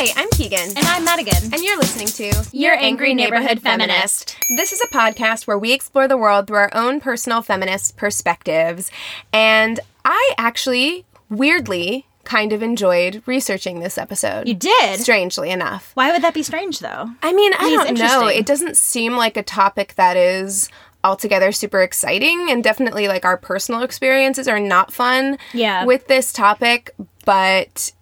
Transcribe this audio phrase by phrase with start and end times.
[0.00, 0.76] Hi, I'm Keegan.
[0.76, 1.52] And I'm Madigan.
[1.52, 4.36] And you're listening to Your Angry Neighborhood Feminist.
[4.56, 8.92] This is a podcast where we explore the world through our own personal feminist perspectives.
[9.32, 14.46] And I actually, weirdly, kind of enjoyed researching this episode.
[14.46, 15.00] You did?
[15.00, 15.90] Strangely enough.
[15.94, 17.10] Why would that be strange, though?
[17.20, 18.28] I mean, I don't know.
[18.28, 20.68] It doesn't seem like a topic that is
[21.02, 25.84] altogether super exciting and definitely like our personal experiences are not fun Yeah.
[25.84, 27.92] with this topic but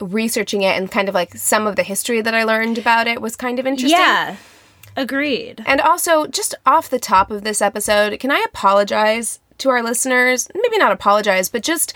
[0.00, 3.20] researching it and kind of like some of the history that I learned about it
[3.20, 3.98] was kind of interesting.
[3.98, 4.36] Yeah.
[4.96, 5.62] Agreed.
[5.66, 10.48] And also, just off the top of this episode, can I apologize to our listeners?
[10.54, 11.92] Maybe not apologize, but just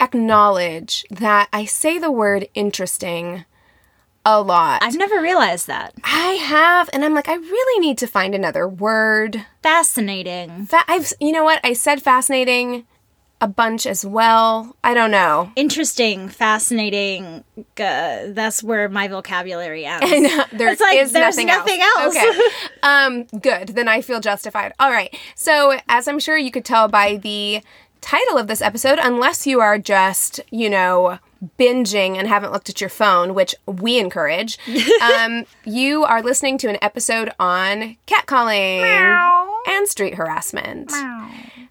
[0.00, 3.44] acknowledge that I say the word interesting
[4.24, 4.82] a lot.
[4.82, 5.94] I've never realized that.
[6.04, 9.46] I have, and I'm like, I really need to find another word.
[9.62, 10.66] Fascinating.
[10.66, 11.60] Fa- I've, you know what?
[11.64, 12.86] I said fascinating
[13.40, 14.76] a bunch as well.
[14.84, 15.50] I don't know.
[15.56, 17.44] Interesting, fascinating.
[17.78, 20.10] Uh, that's where my vocabulary ends.
[20.10, 22.16] And uh, there It's like is there's nothing, nothing else.
[22.16, 22.40] Okay.
[22.82, 23.68] um, good.
[23.68, 24.72] Then I feel justified.
[24.78, 25.16] All right.
[25.34, 27.62] So, as I'm sure you could tell by the
[28.00, 31.18] title of this episode, unless you are just, you know,
[31.58, 34.58] binging and haven't looked at your phone, which we encourage,
[35.02, 38.82] um, you are listening to an episode on catcalling
[39.66, 40.92] and street harassment.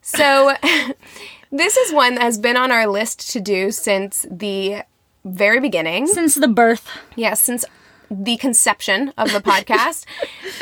[0.01, 0.55] So,
[1.51, 4.83] this is one that has been on our list to do since the
[5.25, 6.07] very beginning.
[6.07, 6.87] Since the birth.
[7.15, 7.65] Yes, since
[8.09, 10.05] the conception of the podcast.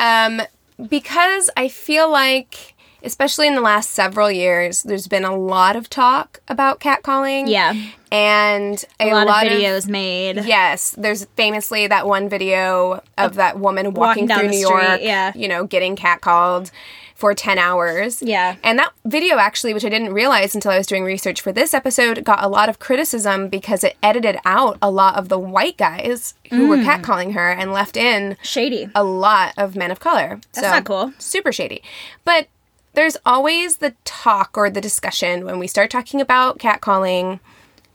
[0.00, 0.42] um,
[0.88, 5.90] because I feel like, especially in the last several years, there's been a lot of
[5.90, 7.48] talk about catcalling.
[7.48, 7.74] Yeah.
[8.10, 10.44] And a, A lot, of videos made.
[10.44, 15.00] Yes, there's famously that one video of that woman walking, down through New street, York,
[15.02, 15.32] yeah.
[15.34, 16.70] you know, getting catcalled
[17.18, 18.22] for 10 hours.
[18.22, 18.54] Yeah.
[18.62, 21.74] And that video actually, which I didn't realize until I was doing research for this
[21.74, 25.76] episode, got a lot of criticism because it edited out a lot of the white
[25.76, 26.68] guys who Mm.
[26.68, 28.88] were catcalling her and left in Shady.
[28.94, 30.38] a lot of men of color.
[30.52, 31.12] That's not cool.
[31.18, 31.82] Super shady.
[32.24, 32.46] But
[32.94, 37.40] there's always the talk or the discussion when we start talking about catcalling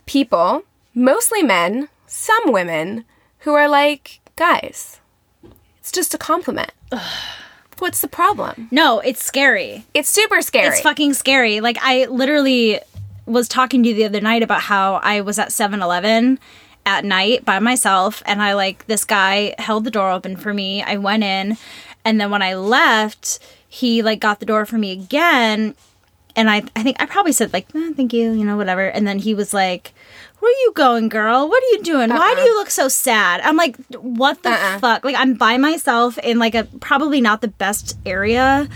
[0.05, 0.63] people,
[0.93, 3.05] mostly men, some women,
[3.39, 4.99] who are like, guys,
[5.79, 6.71] it's just a compliment.
[7.79, 8.67] What's the problem?
[8.71, 9.85] No, it's scary.
[9.93, 10.67] It's super scary.
[10.67, 11.59] It's fucking scary.
[11.61, 12.79] Like I literally
[13.25, 16.39] was talking to you the other night about how I was at 7-Eleven
[16.85, 20.83] at night by myself and I like this guy held the door open for me.
[20.83, 21.57] I went in
[22.03, 25.75] and then when I left, he like got the door for me again
[26.35, 28.87] and I I think I probably said like, eh, thank you, you know, whatever.
[28.87, 29.93] And then he was like,
[30.43, 31.47] Where are you going, girl?
[31.47, 32.09] What are you doing?
[32.09, 32.45] Why do uh-uh.
[32.45, 33.39] you look so sad?
[33.45, 34.79] I'm like, what the uh-uh.
[34.79, 35.05] fuck?
[35.05, 38.67] Like I'm by myself in like a probably not the best area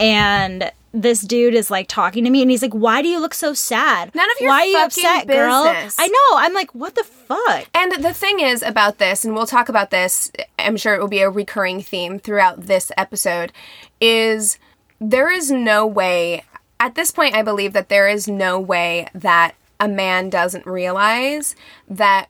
[0.00, 3.34] and this dude is like talking to me and he's like, Why do you look
[3.34, 4.14] so sad?
[4.14, 5.64] None of your Why are you upset, girl?
[5.64, 6.38] business." I know.
[6.38, 7.68] I'm like, what the fuck?
[7.74, 11.08] And the thing is about this, and we'll talk about this, I'm sure it will
[11.08, 13.52] be a recurring theme throughout this episode,
[14.00, 14.58] is
[15.02, 16.44] there is no way,
[16.80, 21.56] at this point, I believe that there is no way that a man doesn't realize
[21.88, 22.26] that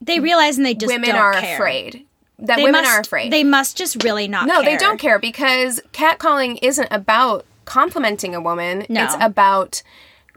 [0.00, 1.54] They realize and they just women are care.
[1.56, 2.06] afraid.
[2.38, 3.32] That They women must, are afraid.
[3.32, 4.70] They must just really not care no, care.
[4.72, 8.86] they don't care because catcalling isn't about complimenting a woman.
[8.88, 9.04] No.
[9.04, 9.82] It's about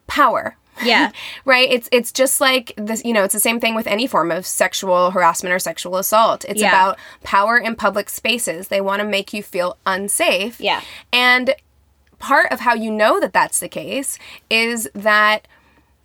[0.08, 0.58] power.
[0.84, 1.12] Yeah.
[1.46, 4.30] right it's it's just like this you know it's the same thing with any form
[4.30, 6.68] of sexual harassment or sexual assault it's Yeah.
[6.68, 10.82] about power in public spaces they want to make you feel unsafe Yeah.
[11.14, 11.56] and
[12.20, 14.20] part of how you know that that's the case
[14.50, 15.48] is that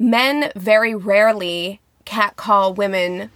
[0.01, 3.31] men very rarely catcall women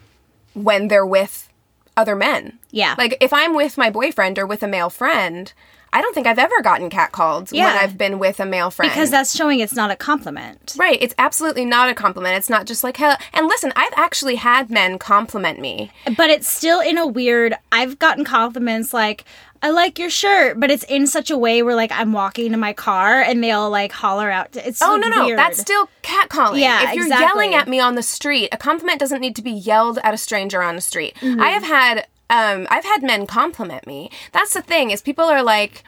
[0.55, 1.49] when they're with
[1.97, 2.97] other men Yeah.
[2.99, 5.53] Like if I'm with my boyfriend or with a male friend,
[5.93, 8.91] I don't think I've ever gotten catcalled when I've been with a male friend.
[8.91, 10.75] because that's showing it's not a compliment.
[10.77, 12.37] Right, it's absolutely not a compliment.
[12.37, 15.93] It's not just like, "Hell." And listen, I've actually had men compliment me.
[16.17, 17.55] But it's still in a weird.
[17.71, 19.23] I've gotten compliments like,
[19.65, 22.59] "I like your shirt," but it's in such a way where like I'm walking to
[22.59, 24.55] my car and they'll like holler out.
[24.57, 25.39] It's Oh no, no, weird.
[25.39, 26.61] that's still catcalling.
[26.61, 27.27] Yeah, if you're exactly.
[27.27, 30.19] yelling at me on the street, a compliment doesn't need to be yelled at a
[30.19, 31.15] stranger on the street.
[31.23, 31.41] Mm-hmm.
[31.41, 34.11] I have had, um, I've had men compliment me.
[34.33, 35.83] That's the thing is people are like.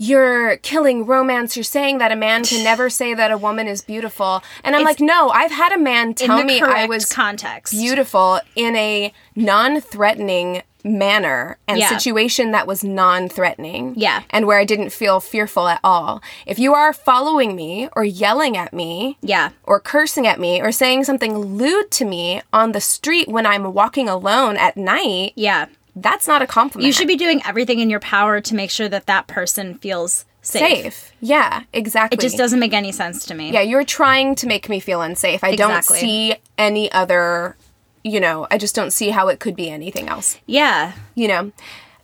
[0.00, 1.56] You're killing romance.
[1.56, 4.44] You're saying that a man can never say that a woman is beautiful.
[4.62, 7.72] And I'm like, no, I've had a man tell me I was context.
[7.72, 11.88] beautiful in a non-threatening manner and Yeah.
[11.88, 13.94] situation that was non-threatening.
[13.96, 14.22] Yeah.
[14.30, 16.22] And where I didn't feel fearful at all.
[16.46, 19.50] If you are following me or yelling at me Yeah.
[19.64, 23.72] or cursing at me or saying something lewd to me on the street when I'm
[23.74, 25.66] walking alone at night, Yeah.
[25.96, 26.86] that's not a compliment.
[26.86, 30.24] You should be doing everything in your power to make sure that that person feels
[30.40, 30.82] safe.
[30.84, 31.12] safe.
[31.20, 32.16] Yeah, exactly.
[32.16, 33.50] It just doesn't make any sense to me.
[33.50, 35.42] Yeah, you're trying to make me feel unsafe.
[35.44, 37.56] I don't see any other,
[38.04, 40.38] you know, I just don't see how it could be anything else.
[40.46, 40.92] Yeah.
[41.14, 41.52] you know.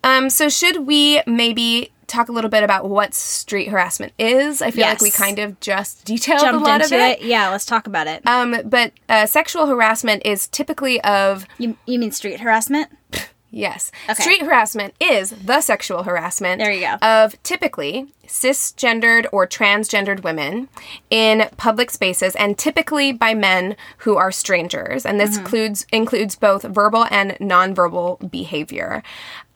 [0.02, 4.60] Um, so should we maybe talk a little bit about what street harassment is?
[4.60, 7.20] I feel like we kind of just detailed a lot of it.
[7.20, 7.22] it.
[7.22, 8.26] Yeah, let's talk about it.
[8.26, 12.90] Um, but uh, sexual harassment is typically of you, you mean street harassment?
[13.54, 14.22] yes, Okay.
[14.22, 16.58] street harassment is the sexual harassment.
[16.60, 16.94] There you go.
[17.00, 20.68] Of typically cisgendered or transgendered women
[21.10, 25.04] in public spaces, and typically by men who are strangers.
[25.06, 25.26] And Mm-hmm.
[25.30, 29.02] this includes includes both verbal and nonverbal behavior.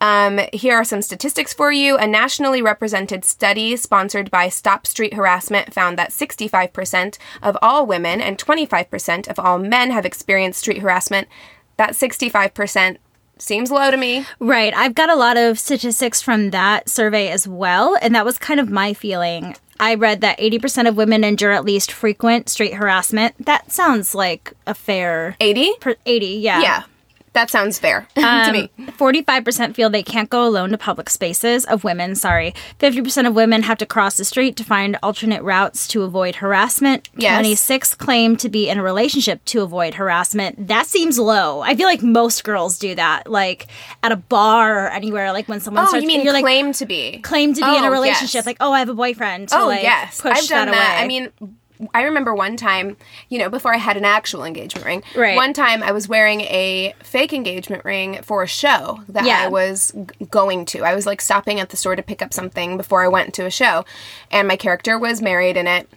[0.01, 1.97] Um, here are some statistics for you.
[1.97, 8.21] A nationally represented study sponsored by Stop Street Harassment found that 65% of all women
[8.21, 11.27] and 25% of all men have experienced street harassment.
[11.77, 12.97] That 65%
[13.41, 14.25] seems low to me.
[14.39, 14.73] Right.
[14.73, 18.59] I've got a lot of statistics from that survey as well, and that was kind
[18.59, 19.55] of my feeling.
[19.79, 23.45] I read that 80% of women endure at least frequent street harassment.
[23.45, 25.73] That sounds like a fair 80?
[25.79, 26.61] per 80, yeah.
[26.61, 26.83] Yeah,
[27.33, 28.71] that sounds fair to Um, me.
[28.97, 32.53] 45% feel they can't go alone to public spaces of women, sorry.
[32.79, 37.07] 50% of women have to cross the street to find alternate routes to avoid harassment.
[37.15, 37.35] Yes.
[37.35, 40.67] 26 claim to be in a relationship to avoid harassment.
[40.67, 41.61] That seems low.
[41.61, 43.67] I feel like most girls do that, like
[44.03, 46.73] at a bar or anywhere, like when someone Oh, starts you mean you're like claim
[46.73, 47.19] to be?
[47.19, 48.45] claim to be in Oh, a relationship, yes.
[48.45, 49.49] like, oh, I have a boyfriend.
[49.49, 50.73] To, oh like, yes, push I've done that.
[50.73, 50.95] that.
[50.95, 51.03] away.
[51.03, 51.29] I mean,
[51.93, 52.97] I remember one time,
[53.29, 55.03] you know, before I had an actual engagement ring.
[55.15, 55.35] Right.
[55.35, 59.43] One time, I was wearing a fake engagement ring for a show that Yeah.
[59.43, 60.83] I was g- going to.
[60.83, 63.45] I was like stopping at the store to pick up something before I went to
[63.45, 63.85] a show,
[64.29, 65.89] and my character was married in it,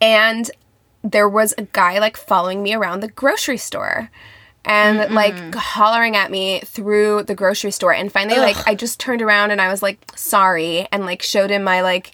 [0.00, 0.50] and
[1.02, 4.10] there was a guy like following me around the grocery store.
[4.62, 9.22] And like hollering at me through the grocery store, and finally, like I just turned
[9.22, 12.12] around and I was like sorry, and like showed him my like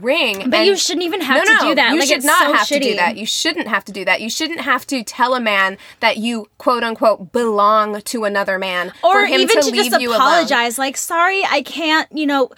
[0.00, 0.48] ring.
[0.50, 1.92] But you shouldn't even have no, to no, do that.
[1.92, 3.16] You Like, should not so have to do that.
[3.16, 4.20] You shouldn't have to do that.
[4.20, 8.92] You shouldn't have to tell a man that you quote unquote belong to another man
[9.02, 12.50] or for him even to, to, leave just apologize like sorry i can't you know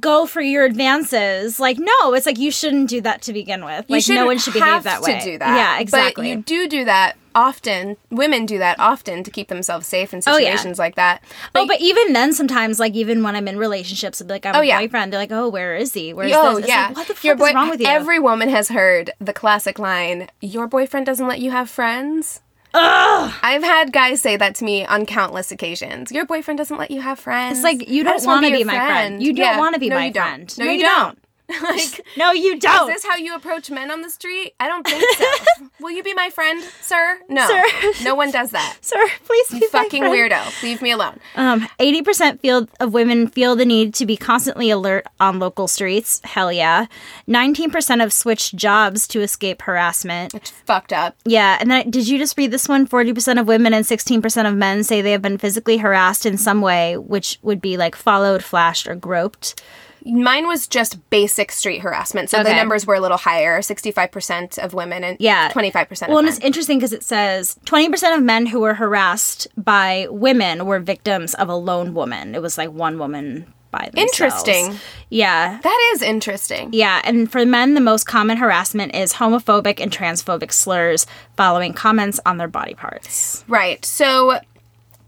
[0.00, 3.84] go for your advances like no it's like you shouldn't do that to begin with
[3.88, 5.56] You like no one should behave that way To do that.
[5.56, 7.96] yeah exactly But you do do that often.
[8.10, 10.50] Women do that often to keep themselves safe in Oh, yeah.
[10.50, 11.22] situations like that.
[11.54, 14.56] oh but even then sometimes like even when i'm in relationships be like i have
[14.56, 14.80] Oh, a yeah.
[14.80, 17.14] boyfriend they're like oh where is he where's Oh this It's yeah, like, what the
[17.14, 21.06] fuck Your is wrong with you Every woman has heard the classic line, "Your boyfriend
[21.06, 22.40] doesn't let you have friends."
[22.76, 23.32] Ugh.
[23.42, 26.10] I've had guys say that to me on countless occasions.
[26.10, 27.58] Your boyfriend doesn't let you have friends.
[27.58, 29.22] It's like, you don't wanna wanna be my friend.
[29.22, 30.24] You don't wanna be no, my don't.
[30.24, 30.58] friend.
[30.58, 31.18] No, No, you, you don't.
[31.62, 34.54] like, no you don't Is this how you approach men on the street?
[34.58, 35.68] I don't think so.
[35.80, 37.20] Will you be my friend, sir?
[37.28, 37.46] No.
[37.46, 38.04] Sir.
[38.04, 38.78] No one does that.
[38.80, 40.62] sir please be You fucking weirdo.
[40.62, 41.18] Leave me alone.
[41.36, 46.20] Um, 80% feel of women feel the need to be constantly alert on local streets.
[46.24, 46.86] Hell yeah.
[47.28, 50.34] 19% have switched jobs to escape harassment.
[50.34, 51.16] It's fucked up.
[51.24, 52.86] Yeah, and then did you just read this one?
[52.86, 56.60] 40% of women and 16% of men say they have been physically harassed in some
[56.60, 59.62] way, which would be like followed, flashed, or groped.
[60.04, 62.30] Mine was just basic street harassment.
[62.30, 65.50] So the numbers were a little higher 65% of women and Yeah.
[65.50, 70.06] 25% Well, and it's interesting because it says 20% of men who were harassed by
[70.10, 72.34] women were victims of a lone woman.
[72.34, 73.98] It was like one woman by themselves.
[74.20, 74.78] Interesting.
[75.08, 75.58] Yeah.
[75.62, 76.68] That is interesting.
[76.72, 81.06] Yeah, and for men, the most common harassment is homophobic and transphobic slurs
[81.36, 83.44] following comments on their body parts.
[83.48, 83.84] Right.
[83.84, 84.38] So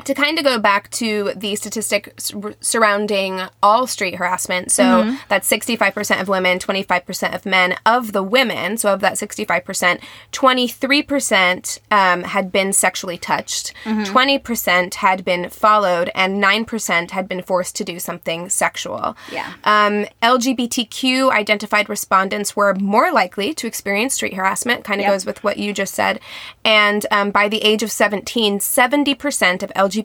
[0.06, 2.14] to kind of go back to the statistic
[2.60, 7.76] surrounding all street harassment, so that's 65% of women, 25% of men.
[7.84, 10.00] Of the women, so of that 65%,
[10.32, 17.75] 23% um, had been sexually touched, 20% had been followed, and 9% had been forced
[17.76, 19.16] to do something sexual.
[19.30, 19.52] Yeah.
[19.64, 25.12] Um, LGBTQ identified respondents were more likely to experience street harassment, kind of Yep.
[25.12, 26.20] goes with what you just said.
[26.64, 29.95] And um, by the age of 17, 70% of LGBTQ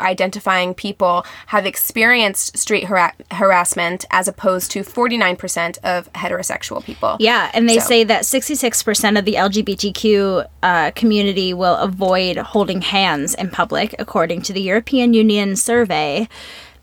[0.00, 7.16] identifying people have experienced street hara- harassment as opposed to 49% of heterosexual people.
[7.20, 12.80] Yeah, and they So- say that 66% of the LGBTQ uh, community will avoid holding
[12.82, 16.28] hands in public, according to the European Union survey.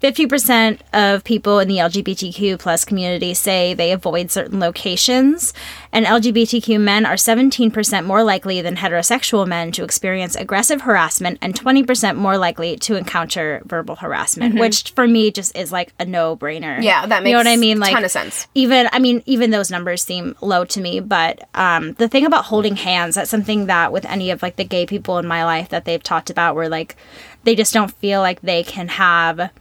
[0.02, 5.54] 50% of people in the LGBTQ plus community say they avoid certain locations,
[5.92, 11.54] and LGBTQ men are 17% more likely than heterosexual men to experience aggressive harassment and
[11.54, 16.62] 20% more likely to encounter verbal harassment, which for me just is like a no-brainer.
[16.78, 16.82] Mm-hmm.
[16.84, 17.78] Yeah, that makes You know what I mean?
[17.78, 18.48] a Like ton of sense.
[18.56, 22.46] even i mean even those numbers seem low to me but um the thing about
[22.46, 25.70] holding hands that's something that with any of like the gay people in my life
[25.70, 26.96] that they've talked about where like
[27.44, 29.52] they just don't feel like they can have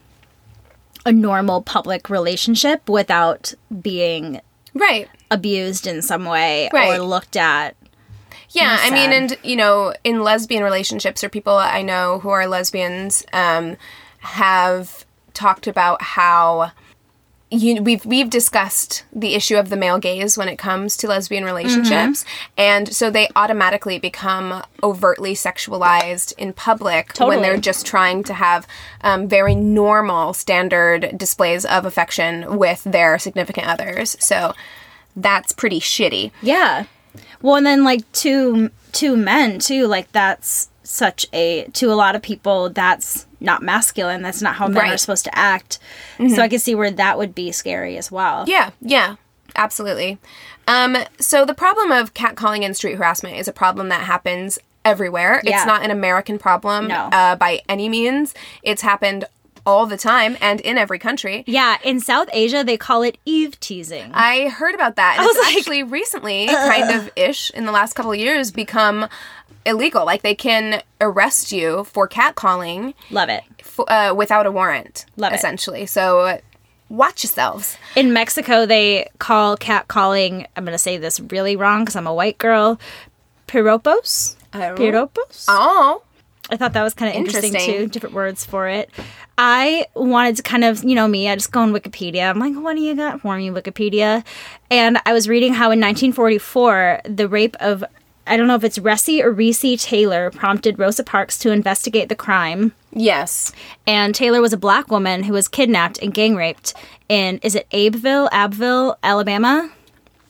[1.06, 4.40] a normal public relationship without being
[4.74, 5.08] Right.
[5.30, 6.98] abused in some way Right.
[6.98, 7.74] or looked at
[8.52, 12.46] Yeah, I mean, and you know, in lesbian relationships or people I know who are
[12.48, 13.76] lesbians um,
[14.18, 15.04] have
[15.34, 16.72] talked about how
[17.52, 21.44] you we've we've discussed the issue of the male gaze when it comes to lesbian
[21.44, 22.50] relationships, Mm-hmm.
[22.58, 28.66] and so they automatically become overtly sexualized in public when they're just trying to have
[29.00, 34.16] um, very normal standard displays of affection with their significant others.
[34.20, 34.54] So
[35.16, 36.30] that's pretty shitty.
[36.42, 36.84] Yeah.
[37.42, 39.86] Well, and then like two two men too.
[39.88, 44.22] Like that's such a to a lot of people that's not masculine.
[44.22, 45.78] That's not how men are supposed to act.
[46.18, 48.44] So I can see where that would be scary as well.
[48.46, 49.16] Yeah, yeah,
[49.56, 50.18] absolutely.
[50.68, 55.40] Um, so the problem of catcalling and street harassment is a problem that happens everywhere.
[55.44, 55.56] Yeah.
[55.58, 57.08] It's not an American problem No.
[57.12, 58.34] uh, by any means.
[58.62, 59.24] It's happened
[59.70, 61.44] all the time and in every country.
[61.46, 64.10] Yeah, in South Asia they call it Eve teasing.
[64.14, 65.16] I heard about that.
[65.18, 68.50] And was it's like, actually recently, kind of ish, in the last couple of years,
[68.50, 69.08] become
[69.66, 70.04] illegal.
[70.04, 73.42] Like they can arrest you for catcalling Love it.
[73.60, 75.36] f- uh, without a warrant, Love it.
[75.36, 75.86] essentially.
[75.86, 76.40] So
[76.88, 77.76] watch yourselves.
[77.94, 80.46] In Mexico they call cat calling.
[80.56, 82.78] I'm gonna say this really wrong because I'm a white girl.
[83.46, 84.36] Piropos.
[84.52, 85.44] Piropos.
[85.48, 86.02] Oh,
[86.50, 87.74] I thought that was kind of interesting, Interesting.
[87.78, 87.86] too.
[87.88, 88.90] Different words for it.
[89.38, 92.28] I wanted to kind of, you know, me, I just go on Wikipedia.
[92.28, 94.24] I'm like, what do you got for me, Wikipedia?
[94.70, 97.84] And I was reading how in 1944, the rape of,
[98.26, 102.14] I don't know if it's Ressie or Reese Taylor, prompted Rosa Parks to investigate the
[102.16, 102.72] crime.
[102.92, 103.52] yes.
[103.86, 106.74] And Taylor was a black woman who was kidnapped and gang raped
[107.08, 109.70] in, is it Abeville, Abbeville, Alabama?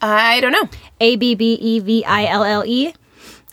[0.01, 0.67] I don't know.
[0.99, 2.93] A B B E V I L L E.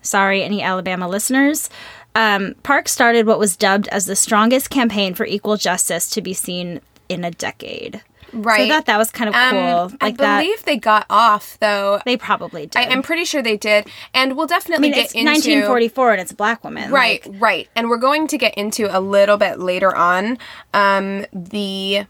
[0.01, 1.69] Sorry, any Alabama listeners.
[2.15, 6.35] Um, Park started what was dubbed as the strongest campaign for equal justice to be
[6.35, 8.03] seen in a decade.
[8.33, 8.59] Right.
[8.59, 9.99] So I thought that was kind of Um, cool.
[10.03, 10.41] Like I that.
[10.43, 12.00] believe they got off though.
[12.05, 12.77] They probably did.
[12.79, 16.12] I, I'm pretty sure they did, and we'll I definitely mean, get it's into 1944
[16.12, 16.91] and it's a black woman.
[16.91, 20.37] Right, like- right, and we're going to get into a little bit later on
[20.75, 22.05] um, the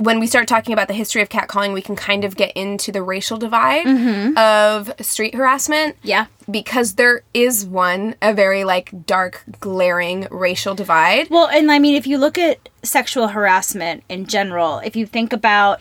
[0.00, 2.90] when we start talking about the history of catcalling, we can kind of get into
[2.90, 3.86] the racial divide
[4.38, 5.96] of street harassment.
[5.98, 6.08] Mm-hmm.
[6.08, 6.26] Yeah.
[6.50, 11.28] because there is one a very like dark, glaring racial divide.
[11.28, 15.34] Well, and I mean, if you look at sexual harassment in general, if you think
[15.34, 15.80] about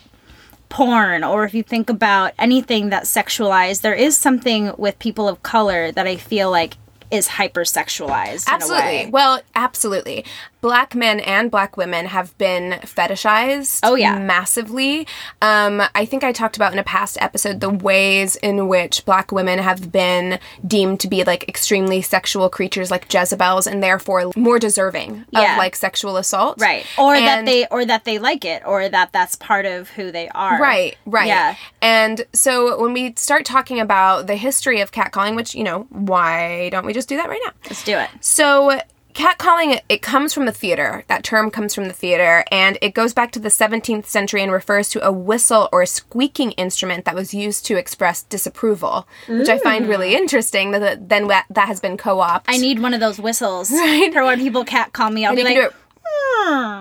[0.67, 5.41] porn or if you think about anything that's sexualized, there is something with people of
[5.43, 6.75] color that I feel like
[7.09, 8.47] is hypersexualized.
[8.47, 8.85] In a Absolutely.
[8.85, 9.09] way.
[9.11, 10.25] Well, absolutely.
[10.61, 13.79] Black men and black women have been fetishized.
[13.83, 14.19] Oh, yeah.
[14.19, 15.07] massively.
[15.41, 19.31] Um, I think I talked about in a past episode the ways in which black
[19.31, 24.59] women have been deemed to be like extremely sexual creatures, like Jezebels, and therefore more
[24.59, 25.53] deserving Yeah.
[25.53, 26.59] of like sexual assault.
[26.59, 26.85] Right.
[26.97, 30.27] Or that they or that they like it or that that's part of who they
[30.29, 30.59] are.
[30.61, 31.27] Right, right.
[31.27, 31.55] Yeah.
[31.81, 36.69] And so when we start talking about the history of catcalling, which, you know, why
[36.69, 37.51] don't we just do that right now?
[37.65, 38.09] Let's do it.
[38.21, 38.79] So,
[39.19, 41.03] catcalling it comes from the theater.
[41.07, 44.51] That term comes from the theater, and it goes back to the 17th century and
[44.51, 49.49] refers to a whistle or a squeaking instrument that was used to express disapproval, which
[49.49, 50.17] I find really mm.
[50.17, 50.71] interesting.
[50.71, 52.55] That then that, has been co-opted.
[52.55, 53.69] I need one of those whistles
[54.13, 55.25] for when people cat call me.
[55.25, 55.75] I'll And be like, can do it.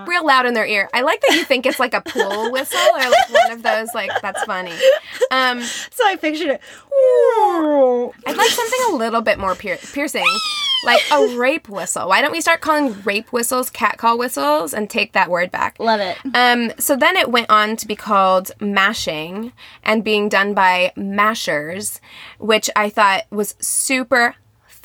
[0.07, 0.89] Real loud in their ear.
[0.93, 3.89] I like that you think it's like a pool whistle or like one of those.
[3.93, 4.73] Like that's funny.
[5.31, 6.61] Um, So I pictured it.
[8.25, 10.25] I'd like something a little bit more pier- piercing,
[10.85, 12.07] like a rape whistle.
[12.09, 15.79] Why don't we start calling rape whistles catcall whistles and take that word back?
[15.79, 16.17] Love it.
[16.33, 21.99] Um, so then it went on to be called mashing and being done by mashers,
[22.39, 24.35] which I thought was super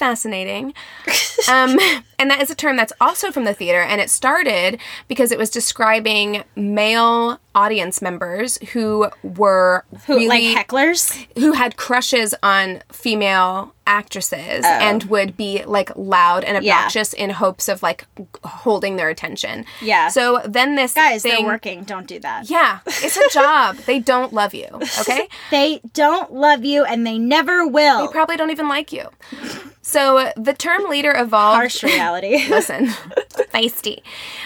[0.04, 0.74] fascinating.
[1.50, 1.78] um,
[2.18, 5.38] and that is a term that's also from the theater, and it started because it
[5.38, 11.26] was describing male audience members who were Who, really, like hecklers?
[11.38, 14.68] who had crushes on female actresses oh.
[14.68, 16.60] and would be like loud and Oh.
[16.60, 16.76] Yeah.
[16.78, 18.06] obnoxious in hopes of like
[18.42, 19.66] holding their attention.
[19.82, 20.08] Yeah.
[20.08, 21.84] So then this Guys, thing, they're working.
[21.84, 22.48] Don't do that.
[22.48, 23.76] Yeah, it's a job.
[23.86, 24.66] they don't love you.
[25.00, 25.28] Okay.
[25.50, 28.06] They don't love you and they never will.
[28.06, 29.08] They probably don't even like you.
[29.82, 31.56] So the term later evolved.
[31.56, 32.46] Harsh reality.
[32.48, 32.86] Listen,
[33.52, 34.02] feisty.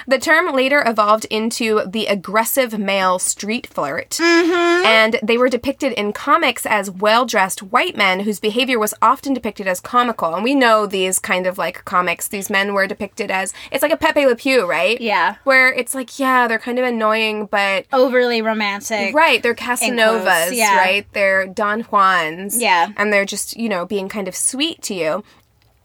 [0.09, 4.11] The term later evolved into the aggressive male street flirt.
[4.11, 4.85] Mm-hmm.
[4.87, 9.35] And they were depicted in comics as well dressed white men whose behavior was often
[9.35, 10.35] depicted as comical.
[10.35, 13.93] And we know these kind of like comics, these men were depicted as it's like
[13.93, 15.01] a Pepe Le Pew, right?
[15.01, 15.37] Yeah.
[15.45, 19.15] Where it's like, yeah, they're kind of annoying, but Overly romantic.
[19.15, 20.77] Right, they're Casanovas, yeah.
[20.77, 21.07] right?
[21.13, 22.61] They're Don Juans.
[22.61, 22.89] Yeah.
[22.97, 25.25] And they're just, you know, being kind of sweet to you.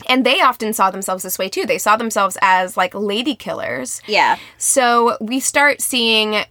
[0.08, 1.66] And they often saw themselves this way too.
[1.66, 4.02] They saw themselves as like lady killers.
[4.08, 4.38] Yeah.
[4.58, 6.44] So we start seeing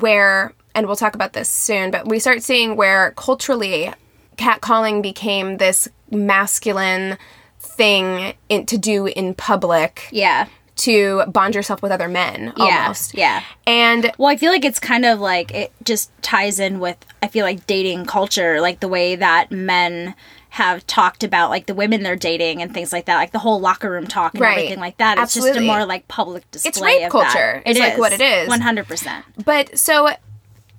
[0.00, 3.92] where, and we'll talk about this soon, but we start seeing where culturally
[4.36, 7.18] catcalling became this masculine
[7.60, 10.46] thing in, to do in public Yeah.
[10.76, 12.94] to bond yourself with other men Yeah.
[13.12, 13.42] Yeah.
[13.66, 17.26] And Well, I feel like it's kind of like it just ties in with I
[17.26, 20.14] feel like dating culture, like the way that men
[20.58, 23.60] have talked about like the women they're dating and things like that, like the whole
[23.60, 24.58] locker room talk and Right.
[24.58, 25.16] everything like that.
[25.18, 26.68] It's just a more like public display.
[26.68, 27.62] It's rape of culture.
[27.64, 27.70] That.
[27.70, 28.48] It's like what it is.
[28.48, 29.24] One hundred percent.
[29.44, 30.10] But so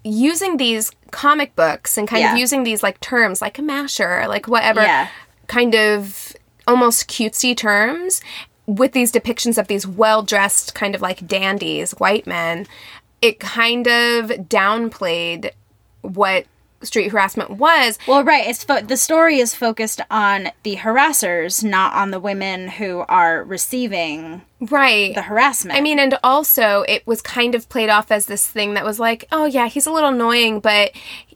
[0.04, 2.34] using these comic books and kind Yeah.
[2.34, 5.08] of using these like terms like a masher, like whatever Yeah.
[5.48, 6.34] kind of
[6.68, 8.22] almost cutesy terms
[8.68, 12.68] with these depictions of these well-dressed kind of like dandies, white men,
[13.22, 15.52] it kind of downplayed
[16.02, 16.46] what
[16.82, 17.98] street harassment was.
[18.08, 18.48] Well, right.
[18.48, 23.44] It's fo- the story is focused on the harassers, not on the women who are
[23.44, 25.16] receiving Right.
[25.16, 25.78] the harassment.
[25.78, 29.00] I mean, and also it was kind of played off as this thing that was
[29.00, 30.92] like, oh yeah, he's a little annoying, but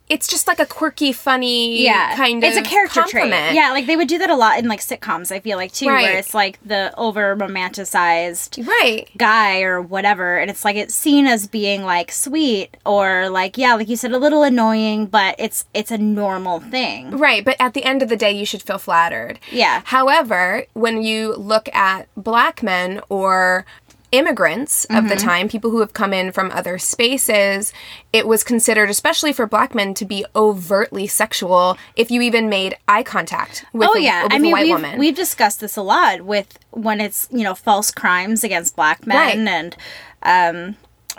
[0.10, 3.32] it's just like a quirky, funny yeah, kind of it's a character compliment.
[3.32, 3.56] trait.
[3.56, 5.32] Yeah, like they would do that a lot in like sitcoms.
[5.32, 6.04] I feel like too, Right.
[6.04, 9.10] where it's like the over romanticized Right.
[9.18, 13.76] guy or whatever, and it's like it's seen as being like sweet or like yeah,
[13.76, 17.12] like you said, a little annoying, but it's it's a normal thing.
[17.18, 19.40] Right, but at the end of the day, you should feel flattered.
[19.52, 19.82] Yeah.
[19.86, 23.66] However, when you look at black men or
[24.14, 25.08] immigrants of Mm-hmm.
[25.10, 27.74] the time, people who have come in from other spaces,
[28.14, 32.78] it was considered, especially for black men, to be overtly sexual if you even made
[32.88, 35.00] eye contact with, Oh a, yeah, with I mean white we've woman.
[35.00, 39.18] we've discussed this a lot with when it's you know false crimes against black men
[39.18, 39.38] Right.
[39.54, 39.76] and
[40.22, 40.76] um,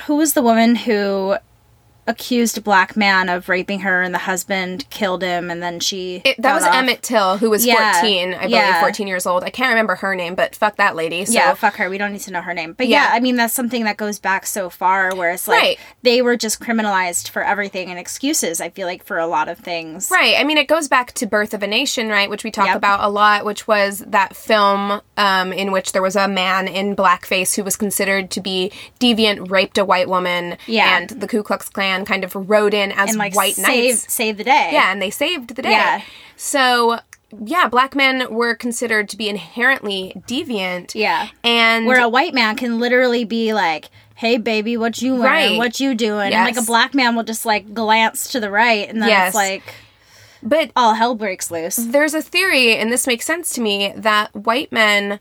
[0.06, 1.36] who was the woman who
[2.06, 6.40] accused black man of raping her and the husband killed him and then she It-
[6.42, 6.74] that was off?
[6.74, 8.80] Emmett Till, who was Yeah, 14, I believe, yeah.
[8.80, 9.42] 14 years old.
[9.44, 11.24] I can't remember her name, but fuck that lady.
[11.24, 11.32] So.
[11.32, 11.88] yeah, fuck her.
[11.88, 12.74] We don't need to know her name.
[12.74, 13.04] But yeah.
[13.04, 13.10] Yeah.
[13.12, 15.78] I mean that's something that goes back so far where it's like Right.
[16.02, 19.58] they were just criminalized for everything and excuses, I feel like, for a lot of
[19.58, 20.10] things.
[20.10, 20.34] Right.
[20.38, 22.76] I mean, it goes back to Birth of a Nation, right, which we talk Yep.
[22.76, 26.94] about a lot, which was that film um, in which there was a man in
[26.96, 30.98] blackface who was considered to be deviant, raped a white woman, Yeah.
[30.98, 34.12] and the Ku Klux Klan kind of rode in as And like white save knights.
[34.12, 34.70] save the day.
[34.72, 35.70] Yeah, and they saved the day.
[35.70, 36.02] Yeah.
[36.36, 36.98] So,
[37.44, 40.94] yeah, black men were considered to be inherently deviant.
[40.94, 41.28] Yeah.
[41.44, 45.50] And where a white man can literally be like, "Hey, baby, what you wearing?
[45.52, 45.58] Right.
[45.58, 48.88] What you doing?" And like a black man will just like glance to the right,
[48.88, 49.28] and then Yes.
[49.28, 49.62] it's like
[50.46, 51.76] but all hell breaks loose.
[51.76, 55.18] there's a theory, and this makes sense to me, that white men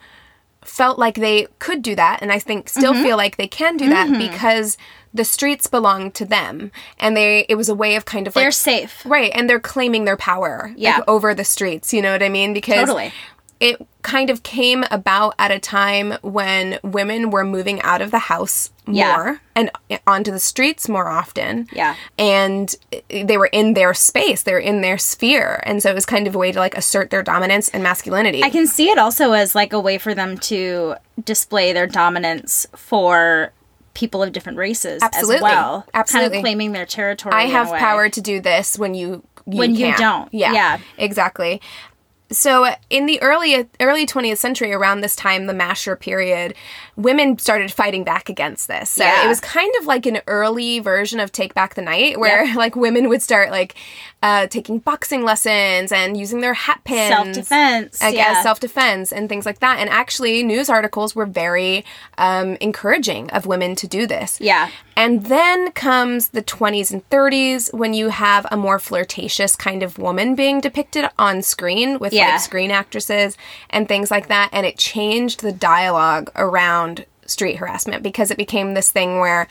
[0.65, 3.03] felt like they could do that, and I think still Mm-hmm.
[3.03, 4.77] feel like they can do that because
[5.13, 8.45] the streets belong to them, and they it was a way of kind of They're
[8.45, 9.02] like safe.
[9.06, 11.02] right, and they're claiming their power like, Yeah.
[11.08, 11.93] over the streets.
[11.93, 12.54] You know what I mean?
[12.54, 13.12] Because Totally.
[13.60, 18.19] it kind of came about at a time when women were moving out of the
[18.19, 19.15] house Yeah.
[19.15, 19.71] more and
[20.06, 21.69] onto the streets more often.
[21.71, 21.95] Yeah.
[22.17, 22.76] And
[23.10, 25.62] they were in their space, they were in their sphere.
[25.65, 28.43] And so it was kind of a way to like assert their dominance and masculinity.
[28.43, 32.65] I can see it also as like a way for them to display their dominance
[32.76, 33.54] for
[33.93, 35.36] people of different races Absolutely.
[35.38, 35.82] as well.
[35.82, 36.38] Kind Absolutely.
[36.38, 37.34] of claiming their territory.
[37.36, 39.97] I have power to do this when you, you When you can't.
[39.99, 40.34] don't.
[40.34, 40.77] Yeah, Yeah.
[40.97, 41.62] exactly.
[42.32, 46.56] so in the early early 20th century around this time the masher period
[46.95, 49.25] women started fighting back against this so Yeah.
[49.25, 52.75] it was kind of like an early version of take back the night where like
[52.75, 53.75] women would start like
[54.23, 58.36] uh, taking boxing lessons and using their hat pins Self-defense, like, yeah.
[58.38, 61.83] as self-defense and things like that and actually news articles were very
[62.17, 64.69] um, encouraging of women to do this Yeah.
[64.95, 69.97] and then comes the 20s and 30s when you have a more flirtatious kind of
[69.97, 72.29] woman being depicted on screen with Yeah.
[72.29, 73.38] like screen actresses
[73.69, 74.49] and things like that.
[74.53, 79.47] And it changed the dialogue around street harassment because it became this thing where,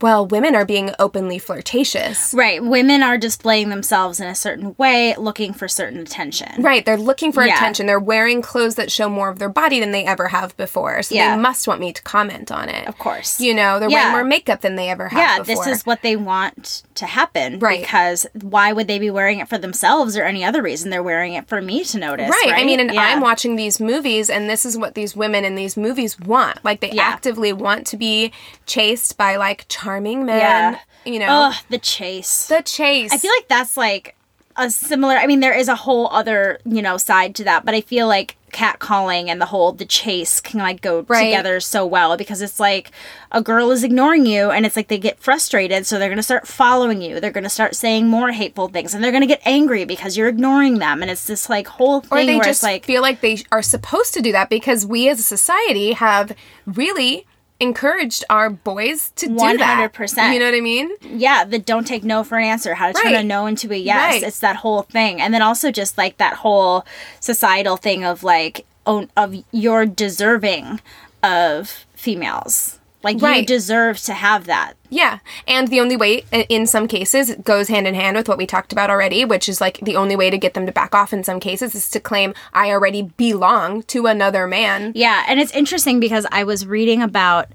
[0.00, 2.32] well, women are being openly flirtatious.
[2.34, 2.62] Right.
[2.62, 6.62] Women are displaying themselves in a certain way, looking for certain attention.
[6.62, 7.54] Right, they're looking for Yeah.
[7.54, 7.86] attention.
[7.86, 11.02] They're wearing clothes that show more of their body than they ever have before.
[11.02, 11.34] So Yeah.
[11.36, 12.86] they must want me to comment on it.
[12.86, 13.40] Of course.
[13.40, 13.96] You know, they're Yeah.
[13.98, 15.64] wearing more makeup than they ever have Yeah, before.
[15.64, 17.58] this is what they want to happen.
[17.58, 17.80] Right.
[17.80, 20.90] Because why would they be wearing it for themselves or any other reason?
[20.90, 22.28] They're wearing it for me to notice.
[22.30, 22.52] Right.
[22.52, 22.60] Right.
[22.60, 22.96] I mean, and.
[22.96, 26.64] I'm watching these movies, and this is what these women in these movies want.
[26.64, 28.32] Like, they actively want to be
[28.66, 30.38] chased by, like, charming man.
[30.74, 31.12] Yeah.
[31.12, 32.46] You know, Ugh, the chase.
[32.48, 33.12] the chase.
[33.12, 34.16] I feel like that's like
[34.56, 35.14] a similar.
[35.16, 38.08] I mean, there is a whole other you know side to that, but I feel
[38.08, 41.24] like catcalling and the whole the chase can like go Right.
[41.26, 42.90] together so well because it's like
[43.30, 46.22] a girl is ignoring you and it's like they get frustrated so they're going to
[46.22, 49.26] start following you they're going to start saying more hateful things and they're going to
[49.26, 52.44] get angry because you're ignoring them and it's this like whole thing or they where
[52.44, 55.24] just it's like feel like they are supposed to do that because we as a
[55.24, 56.32] society have
[56.64, 57.26] really
[57.60, 59.92] encouraged our boys to do that.
[59.94, 60.32] 100%.
[60.32, 60.90] You know what I mean?
[61.02, 63.14] yeah, the don't take no for an answer, how to turn Right.
[63.20, 64.12] a no into a yes.
[64.14, 64.22] Right.
[64.22, 65.20] It's that whole thing.
[65.20, 66.84] And then also just like that whole
[67.20, 70.80] societal thing of like own of you're deserving
[71.22, 72.78] of females.
[73.14, 74.74] Like you deserve to have that.
[74.90, 75.18] Yeah.
[75.46, 78.46] And the only way, in some cases, it goes hand in hand with what we
[78.46, 81.12] talked about already, which is like the only way to get them to back off
[81.12, 84.92] in some cases is to claim, I already belong to another man.
[84.94, 87.48] Yeah, and it's interesting because I was reading about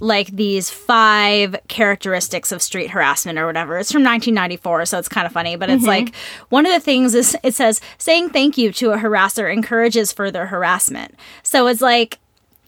[0.00, 3.78] like these five characteristics of street harassment or whatever.
[3.78, 6.06] It's from 1994, so it's kind of funny, but it's mm-hmm.
[6.06, 6.14] like
[6.48, 10.46] one of the things is it says saying thank you to a harasser encourages further
[10.46, 11.14] harassment.
[11.42, 12.18] So it's like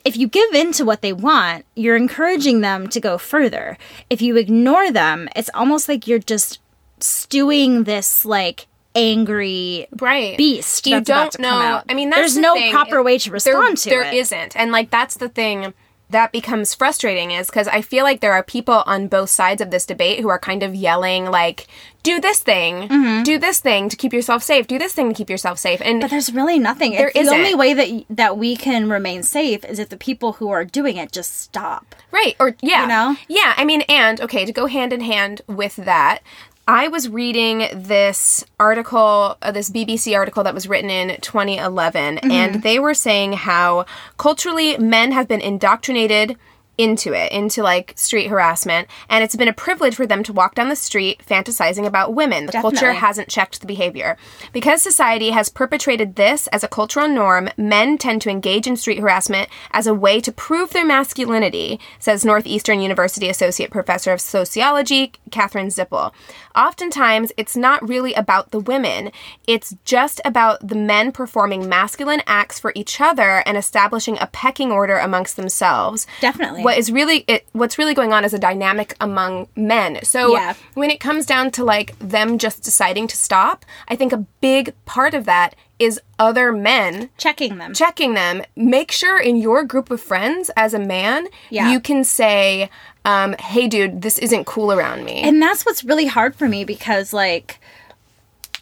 [0.05, 3.79] if you give in to what they want, you're encouraging them to go further.
[4.11, 6.61] If you ignore them, it's almost like you're just
[7.01, 10.37] stewing this like angry Right.
[10.37, 10.87] beast.
[10.87, 11.83] You don't know.
[11.89, 12.73] I mean, that's there's the no thing.
[12.73, 15.73] proper way to respond to there There isn't, And like, that's the thing
[16.13, 19.71] that becomes frustrating is because I feel like there are people on both sides of
[19.71, 21.67] this debate who are kind of yelling, like,
[22.03, 23.23] do this thing, Mm-hmm.
[23.23, 25.81] do this thing to keep yourself safe, do this thing to keep yourself safe.
[25.85, 26.93] And But there's really nothing.
[26.93, 30.35] There is the only way that that we can remain safe is if the people
[30.35, 31.95] who are doing it just stop.
[32.11, 32.35] Right.
[32.41, 32.83] Or yeah.
[32.83, 33.17] You know?
[33.29, 33.55] Yeah.
[33.57, 36.21] I mean, and okay, to go hand in hand with that,
[36.69, 42.31] I was reading this article, uh, this BBC article that was written in 2011, Mm-hmm.
[42.31, 43.85] and they were saying how
[44.17, 46.37] culturally men have been indoctrinated
[46.79, 50.55] into it, into like street harassment, and it's been a privilege for them to walk
[50.55, 52.47] down the street fantasizing about women.
[52.47, 54.17] The culture hasn't checked the behavior.
[54.53, 59.01] Because society has perpetrated this as a cultural norm, men tend to engage in street
[59.01, 65.13] harassment as a way to prove their masculinity, says Northeastern University Associate Professor of Sociology,
[65.31, 66.13] Kathrin Zippel.
[66.55, 69.11] Oftentimes, it's not really about the women,
[69.47, 74.73] it's just about the men performing masculine acts for each other and establishing a pecking
[74.73, 76.07] order amongst themselves.
[76.21, 76.62] Definitely.
[76.65, 79.99] What is really it, what's really going on is a dynamic among men.
[80.03, 80.55] So Yeah.
[80.75, 84.75] when it comes down to like them just deciding to stop, I think a big
[84.85, 87.75] part of that is other men Checking them.
[87.75, 88.43] checking them.
[88.55, 91.71] Make sure in your group of friends as a man, Yeah.
[91.73, 92.71] you can say,
[93.05, 96.65] um, "Hey, dude, this isn't cool around me." and that's what's really hard for me
[96.65, 97.59] because like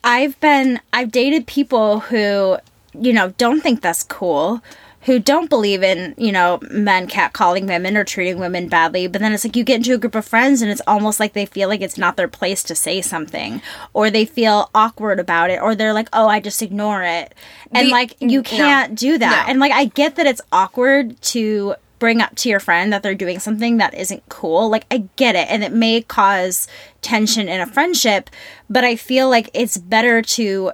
[0.02, 2.56] I've been I've dated people who
[2.98, 4.62] you know don't think that's cool
[5.02, 9.32] who don't believe in you know men catcalling women or treating women badly but then
[9.32, 11.68] it's like you get into a group of friends and it's almost like they feel
[11.68, 13.62] like it's not their place to say something
[13.94, 17.34] or they feel awkward about it or they're like oh i just ignore it.
[17.72, 19.46] And The- like you can't do that.
[19.46, 19.50] No.
[19.50, 23.14] and like i get that it's awkward to bring up to your friend that they're
[23.14, 24.68] doing something that isn't cool.
[24.70, 26.66] Like i get it and it may cause
[27.02, 28.28] tension in a friendship
[28.68, 30.72] but i feel like it's better to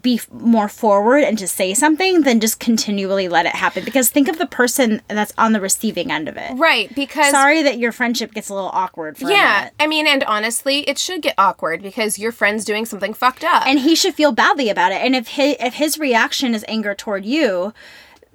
[0.00, 4.28] be more forward and to say something than just continually let it happen because think
[4.28, 7.90] of the person that's on the receiving end of it right, because sorry that your
[7.90, 9.70] friendship gets a little awkward yeah.
[9.80, 13.66] I mean, and honestly, it should get awkward because your friend's doing something fucked up.
[13.66, 16.94] and he should feel badly about it and if his, if his reaction is anger
[16.94, 17.74] toward you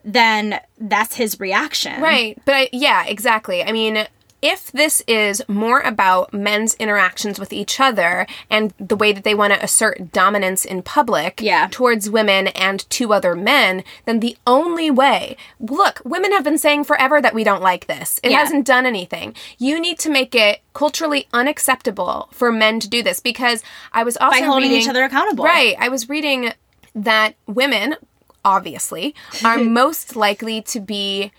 [0.03, 2.39] then that's his reaction Right.
[2.45, 3.63] But I, yeah, exactly.
[3.63, 4.07] I mean,
[4.47, 9.33] if this is more about men's interactions with each other and the way that they
[9.33, 11.67] want to assert dominance in public Yeah.
[11.71, 16.83] towards women and to other men, then the only way, look, women have been saying
[16.83, 18.19] forever that we don't like this.
[18.21, 18.39] It Yeah.
[18.39, 19.33] hasn't done anything.
[19.57, 24.15] You need to make it culturally unacceptable for men to do this because I was
[24.17, 25.45] also By holding reading- each other accountable.
[25.45, 25.75] Right.
[25.79, 26.53] I was reading
[26.93, 27.95] that women,
[28.43, 31.31] obviously, are most likely to be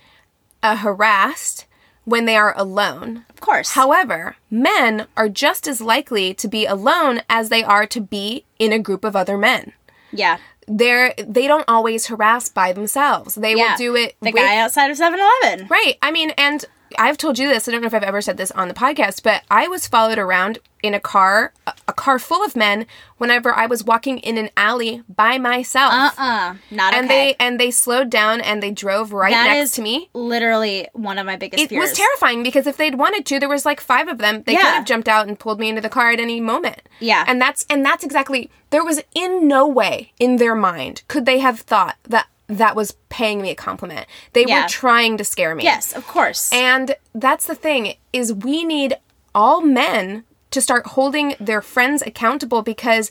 [0.62, 1.66] uh, harassed
[2.06, 3.24] when they are alone.
[3.28, 3.72] Of course.
[3.72, 8.72] However, men are just as likely to be alone as they are to be in
[8.72, 9.72] a group of other men.
[10.12, 10.38] yeah.
[10.68, 13.36] They're they don't always harass by themselves.
[13.36, 13.70] They Yeah.
[13.72, 15.68] will do it The with guy outside of 7-Eleven.
[15.68, 15.94] Right.
[16.02, 16.64] I mean, and
[16.99, 17.68] I've told you this.
[17.68, 20.18] I don't know if I've ever said this on the podcast, but I was followed
[20.18, 21.53] around in a car,
[21.88, 22.87] a, car full of men,
[23.18, 25.92] whenever I was walking in an alley by myself.
[25.92, 26.55] Uh-uh.
[26.70, 27.33] Not And okay.
[27.38, 30.11] they and they slowed down and they drove right That next to me.
[30.14, 31.66] literally one of my biggest fears.
[31.66, 31.90] It fears.
[31.90, 34.42] was terrifying because if they'd wanted to, there was like five of them.
[34.44, 36.83] They could have jumped out and pulled me into the car at any moment.
[37.01, 37.25] Yeah.
[37.27, 41.38] And that's and that's exactly there was in no way in their mind could they
[41.40, 44.06] have thought that that was paying me a compliment.
[44.32, 44.62] They Yeah.
[44.62, 45.64] were trying to scare me.
[45.64, 46.52] Yes, of course.
[46.52, 48.94] And that's the thing is we need
[49.35, 53.11] all men to start holding their friends accountable because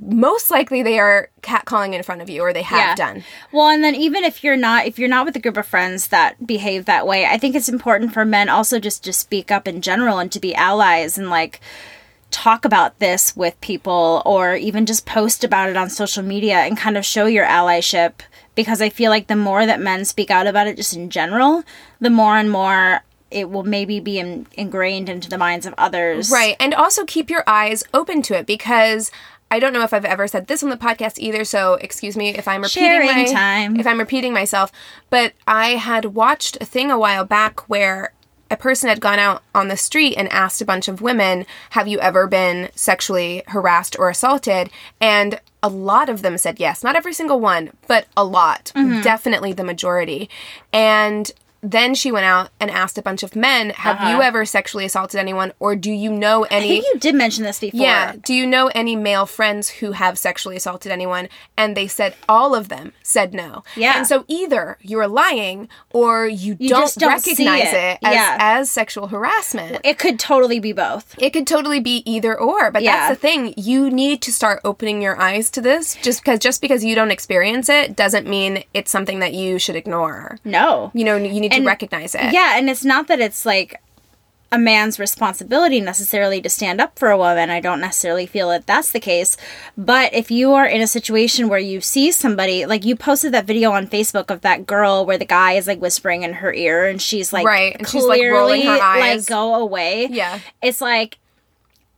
[0.00, 3.22] most likely they are catcalling in front of you or they have done.
[3.52, 6.08] Well, and then even if you're not if you're not with a group of friends
[6.08, 9.68] that behave that way, I think it's important for men also just to speak up
[9.68, 11.60] in general and to be allies and like
[12.30, 16.78] talk about this with people or even just post about it on social media and
[16.78, 18.20] kind of show your allyship
[18.54, 21.62] because I feel like the more that men speak out about it just in general,
[22.00, 26.30] the more and more it will maybe be in, ingrained into the minds of others.
[26.30, 26.54] Right.
[26.60, 29.10] And also keep your eyes open to it because
[29.50, 32.30] I don't know if I've ever said this on the podcast either, so excuse me
[32.30, 33.76] if I'm repeating Sharing my, time.
[33.78, 34.72] if I'm repeating myself,
[35.10, 38.12] but I had watched a thing a while back where
[38.52, 41.88] a person had gone out on the street and asked a bunch of women, "Have
[41.88, 46.84] you ever been sexually harassed or assaulted?" And a lot of them said yes.
[46.84, 48.72] Not every single one, but a lot.
[48.76, 49.00] Mm-hmm.
[49.00, 50.28] Definitely the majority.
[50.72, 51.30] And
[51.62, 55.20] then she went out and asked a bunch of men, "Have you ever sexually assaulted
[55.20, 56.54] anyone or do you know Uh-huh.
[56.54, 57.80] I any think you did mention this before.
[57.80, 58.14] yeah.
[58.22, 61.28] Do you know any male friends who have sexually assaulted anyone?
[61.56, 63.62] And they said all of them said no.
[63.76, 63.96] Yeah.
[63.98, 67.74] And so either you're lying or you, You don't, don't recognize it.
[67.74, 68.36] it, as, Yeah.
[68.40, 69.78] as sexual harassment.
[69.84, 71.14] It could totally be both.
[71.18, 73.08] It could totally be either or, but Yeah.
[73.08, 73.54] that's the thing.
[73.56, 75.96] You need to start opening your eyes to this.
[76.02, 79.76] Just because just because you don't experience it doesn't mean it's something that you should
[79.76, 80.38] ignore.
[80.44, 80.90] No.
[80.94, 82.32] You know, you need to And- recognize it.
[82.32, 83.80] Yeah, and it's not that it's like
[84.50, 87.48] a man's responsibility necessarily to stand up for a woman.
[87.48, 89.34] I don't necessarily feel that that's the case.
[89.78, 93.46] But if you are in a situation where you see somebody, like you posted that
[93.46, 96.86] video on Facebook of that girl where the guy is like whispering in her ear
[96.86, 99.24] and she's like, Right, and she's, like, rolling her like eyes.
[99.26, 100.08] go away.
[100.10, 100.38] Yeah.
[100.60, 101.16] It's like,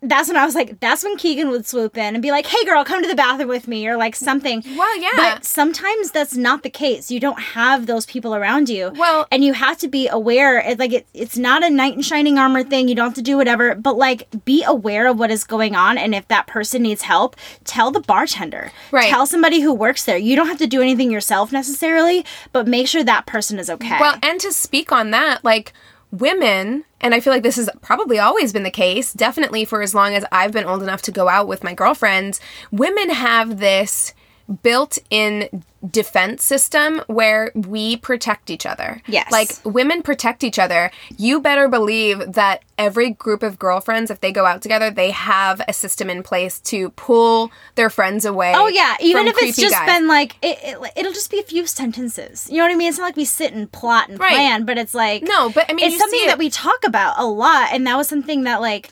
[0.09, 2.65] that's when I was like, that's when Keegan would swoop in and be like, hey
[2.65, 4.63] girl, come to the bathroom with me or like something.
[4.77, 5.11] Well, yeah.
[5.17, 7.11] But sometimes that's not the case.
[7.11, 8.93] You don't have those people around you.
[8.97, 10.59] Well- and you have to be aware.
[10.59, 12.89] It's like it, it's not a knight in shining armor thing.
[12.89, 15.99] You don't have to do whatever, but like be aware of what is going on.
[15.99, 18.71] And if that person needs help, tell the bartender.
[18.91, 19.09] Right.
[19.09, 20.17] Tell somebody who works there.
[20.17, 23.99] You don't have to do anything yourself necessarily, but make sure that person is okay.
[24.01, 25.73] Well, and to speak on that, like
[26.21, 29.95] women, and I feel like this has probably always been the case, definitely for as
[29.95, 34.15] long as I've been old enough to go out with my girlfriends, women have this
[34.63, 39.03] built in defense system where we protect each other.
[39.07, 39.31] Yes.
[39.31, 40.91] Like women protect each other.
[41.17, 45.61] You better believe that every group of girlfriends, if they go out together, they have
[45.69, 48.53] a system in place to pull their friends away.
[48.57, 49.87] Oh yeah, even if it's just guys.
[49.87, 52.49] been like it, it, it'll just be a few sentences.
[52.51, 52.89] You know what I mean?
[52.89, 54.33] It's not like we sit and plot and Right.
[54.35, 56.85] plan, but it's like No, but I mean, it's you something see that we talk
[56.87, 58.91] about a lot, and that was something that like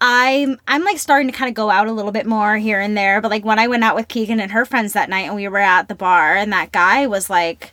[0.00, 2.96] I'm I'm like starting to kind of go out a little bit more here and
[2.96, 3.20] there.
[3.20, 5.48] But like when I went out with Keegan and her friends that night, and we
[5.48, 7.72] were at the bar, and that guy was like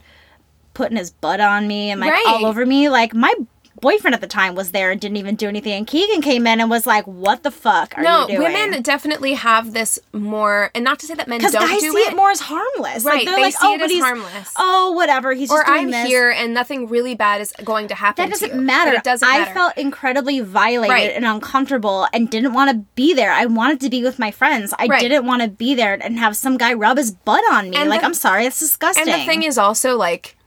[0.74, 2.24] putting his butt on me and like Right.
[2.28, 3.34] all over me, like my.
[3.82, 5.74] Boyfriend at the time was there and didn't even do anything.
[5.74, 8.82] And Keegan came in and was like, "What the fuck are no, you doing?" women
[8.84, 12.16] definitely have this more, and not to say that men don't guys do see it.
[12.16, 13.04] more as harmless.
[13.04, 14.54] Right, Like, they're like, see oh, it but as he's, harmless.
[14.58, 15.34] Oh, whatever.
[15.34, 16.08] He's or I'm this.
[16.08, 18.24] here and nothing really bad is going to happen.
[18.26, 18.62] That doesn't you.
[18.62, 18.92] matter.
[18.94, 19.54] It doesn't I matter.
[19.54, 21.12] felt incredibly violated Right.
[21.12, 23.32] and uncomfortable and didn't want to be there.
[23.32, 24.74] I wanted to be with my friends.
[24.78, 25.02] I Right.
[25.02, 27.78] didn't want to be there and have some guy rub his butt on me.
[27.78, 29.10] And like, the- I'm sorry, it's disgusting.
[29.10, 30.38] and the thing is also like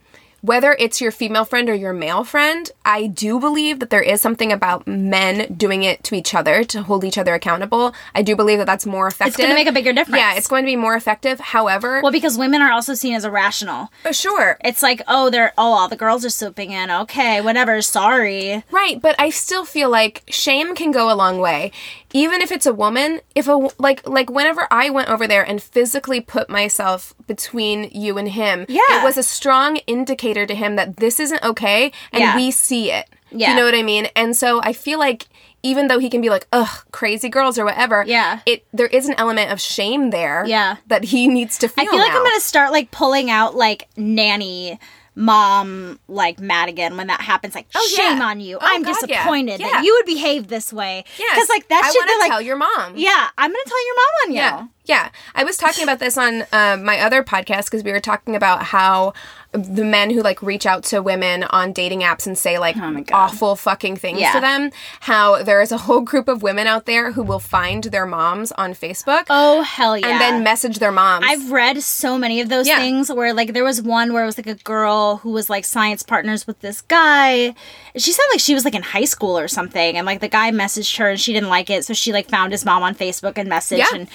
[0.44, 4.20] whether it's your female friend or your male friend, I do believe that there is
[4.20, 7.94] something about men doing it to each other to hold each other accountable.
[8.14, 9.28] I do believe that that's more effective.
[9.28, 10.18] It's gonna make a bigger difference.
[10.18, 11.40] Yeah, it's going to be more effective.
[11.40, 13.88] However, Well, because women are also seen as irrational.
[14.04, 14.58] uh, sure.
[14.62, 16.90] It's like, oh, they're oh, all the girls are swooping in.
[16.90, 17.80] Okay, whatever.
[17.80, 18.62] Sorry.
[18.70, 21.72] Right, but I still feel like shame can go a long way.
[22.16, 25.60] Even if it's a woman, if a like like whenever I went over there and
[25.62, 28.80] physically put myself between you and him, Yeah.
[29.00, 32.36] it was a strong indicator to him that this isn't okay and Yeah.
[32.36, 33.06] we see it.
[33.32, 33.50] Yeah.
[33.50, 34.06] You know what I mean?
[34.14, 35.26] And so I feel like
[35.64, 38.40] even though he can be like, ugh, crazy girls or whatever, Yeah.
[38.46, 40.76] it there is an element of shame there Yeah.
[40.86, 41.84] that he needs to feel.
[41.84, 42.12] I feel like.
[42.12, 44.78] I'm gonna start like pulling out like nanny
[45.16, 48.24] mom like Madigan when that happens like Oh, shame yeah.
[48.26, 49.68] on you Oh, i'm God, disappointed Yeah.
[49.70, 51.34] that you would behave this way Yes.
[51.34, 52.94] because like that I like tell your mom.
[52.96, 54.66] yeah i'm gonna tell your mom on you Yeah.
[54.86, 55.08] Yeah.
[55.34, 58.64] I was talking about this on uh, my other podcast because we were talking about
[58.64, 59.14] how
[59.52, 63.02] the men who like reach out to women on dating apps and say like Oh
[63.12, 64.32] awful fucking things Yeah.
[64.32, 64.70] to them,
[65.00, 68.50] how there is a whole group of women out there who will find their moms
[68.52, 71.24] on Facebook oh hell yeah and then message their moms.
[71.26, 72.78] I've read so many of those Yeah.
[72.80, 75.64] things where like there was one where it was like a girl who was like
[75.64, 77.54] science partners with this guy.
[77.96, 80.50] She sounded like she was like in high school or something and like the guy
[80.50, 83.38] messaged her and she didn't like it so she like found his mom on Facebook
[83.38, 83.86] and messaged Yeah.
[83.94, 84.08] and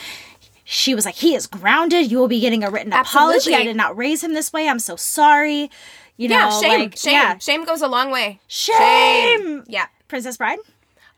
[0.71, 2.11] she was like he is grounded.
[2.11, 3.55] You will be getting a written apology.
[3.55, 4.69] I did not raise him this way.
[4.69, 5.71] I'm so sorry.
[6.15, 7.37] You know, yeah, shame, like shame, yeah.
[7.39, 8.39] shame goes a long way.
[8.47, 9.63] Shame.
[9.67, 9.87] Yeah.
[10.07, 10.59] Princess Bride?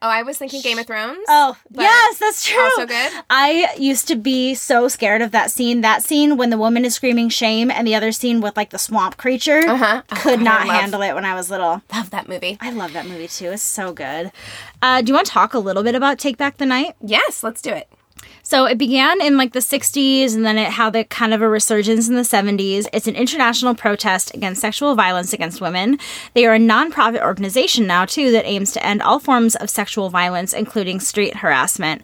[0.04, 1.20] Oh, I was thinking Game of Thrones.
[1.28, 2.60] Oh, yes, that's true.
[2.60, 3.12] also good.
[3.30, 5.82] I used to be so scared of that scene.
[5.82, 8.80] That scene when the woman is screaming shame, and the other scene with like the
[8.80, 9.60] swamp creature.
[9.68, 10.02] Uh-huh.
[10.22, 11.82] Could Oh, I not love- handle it when I was little.
[11.94, 12.58] love that movie.
[12.62, 13.52] I love that movie too.
[13.52, 14.32] It's so good.
[14.82, 16.96] Uh, do you want to talk a little bit about Take Back the Night?
[17.06, 17.88] Yes, let's do it.
[18.44, 21.50] So it began in like the 60s and then it had the kind of a
[21.50, 22.88] resurgence in the 70s.
[22.94, 26.00] It's an international protest against sexual violence against women.
[26.34, 30.10] They are a nonprofit organization now too that aims to end all forms of sexual
[30.10, 32.02] violence including street harassment.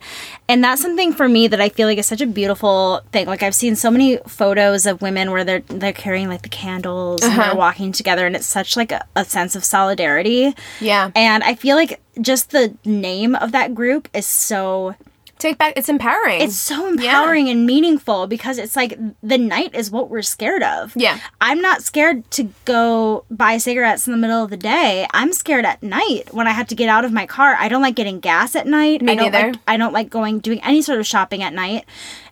[0.48, 3.28] And that's something for me that I feel like is such a beautiful thing.
[3.28, 7.24] Like I've seen so many photos of women where they're they're carrying like the candles
[7.24, 7.58] and they're uh-huh.
[7.58, 10.54] walking together and it's such like a, a sense of solidarity.
[10.80, 11.12] Yeah.
[11.16, 14.96] And I feel like just the name of that group is so
[15.40, 15.74] Take back.
[15.76, 16.42] It's empowering.
[16.42, 20.94] it's so empowering and meaningful because it's like the night is what we're scared of.
[20.96, 21.20] Yeah.
[21.40, 25.06] I'm not scared to go buy cigarettes in the middle of the day.
[25.14, 27.56] I'm scared at night when I have to get out of my car.
[27.60, 29.02] I don't like getting gas at night.
[29.02, 29.52] Me I don't neither.
[29.52, 31.86] like I don't like going doing any sort of shopping at night.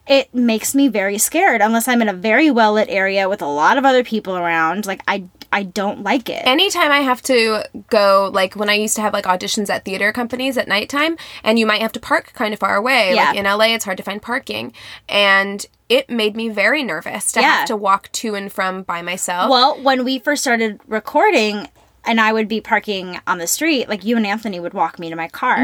[0.07, 3.47] It makes me very scared unless I'm in a very well lit area with a
[3.47, 4.85] lot of other people around.
[4.85, 6.45] Like I I don't like it.
[6.45, 10.11] anytime I have to go, like when I used to have like auditions at theater
[10.11, 13.15] companies at nighttime, and you might have to park kind of far away.
[13.15, 13.29] Yeah.
[13.29, 14.73] Like in LA, it's hard to find parking.
[15.07, 17.59] And it made me very nervous to Yeah.
[17.59, 19.49] have to walk to and from by myself.
[19.49, 21.69] Well, when we first started recording,
[22.05, 25.09] and I would be parking on the street, like you and Anthony would walk me
[25.09, 25.57] to my car,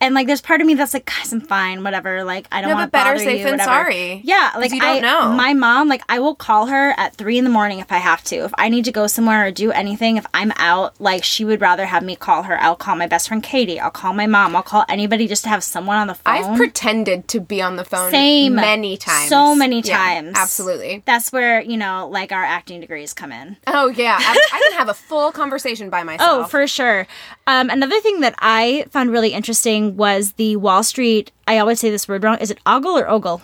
[0.00, 2.24] and like there's part of me that's like, guys, I'm fine, whatever.
[2.24, 2.76] Like I don't Mm-hmm.
[2.76, 3.70] No, want but to better safe you, than whatever.
[3.90, 4.20] sorry.
[4.24, 5.32] Yeah, like you don't I, know.
[5.32, 8.22] my mom, like I will call her at three in the morning if I have
[8.24, 8.36] to.
[8.44, 11.60] If I need to go somewhere or do anything, if I'm out, like she would
[11.60, 12.60] rather have me call her.
[12.60, 13.80] I'll call my best friend Katie.
[13.80, 14.54] I'll call my mom.
[14.54, 16.34] I'll call anybody just to have someone on the phone.
[16.34, 18.54] I've pretended to be on the phone Same.
[18.54, 19.28] many times.
[19.28, 20.36] So many Yeah, times.
[20.36, 21.02] absolutely.
[21.06, 23.56] That's where you know, like our acting degrees come in.
[23.66, 25.32] Oh yeah, I, I can have a full
[25.80, 26.46] conversation by myself.
[26.46, 27.06] Oh, for sure.
[27.46, 31.32] Um, another thing that I found really interesting was the Wall Street.
[31.46, 32.38] I always say this word wrong.
[32.38, 33.42] Is it ogle or ogle?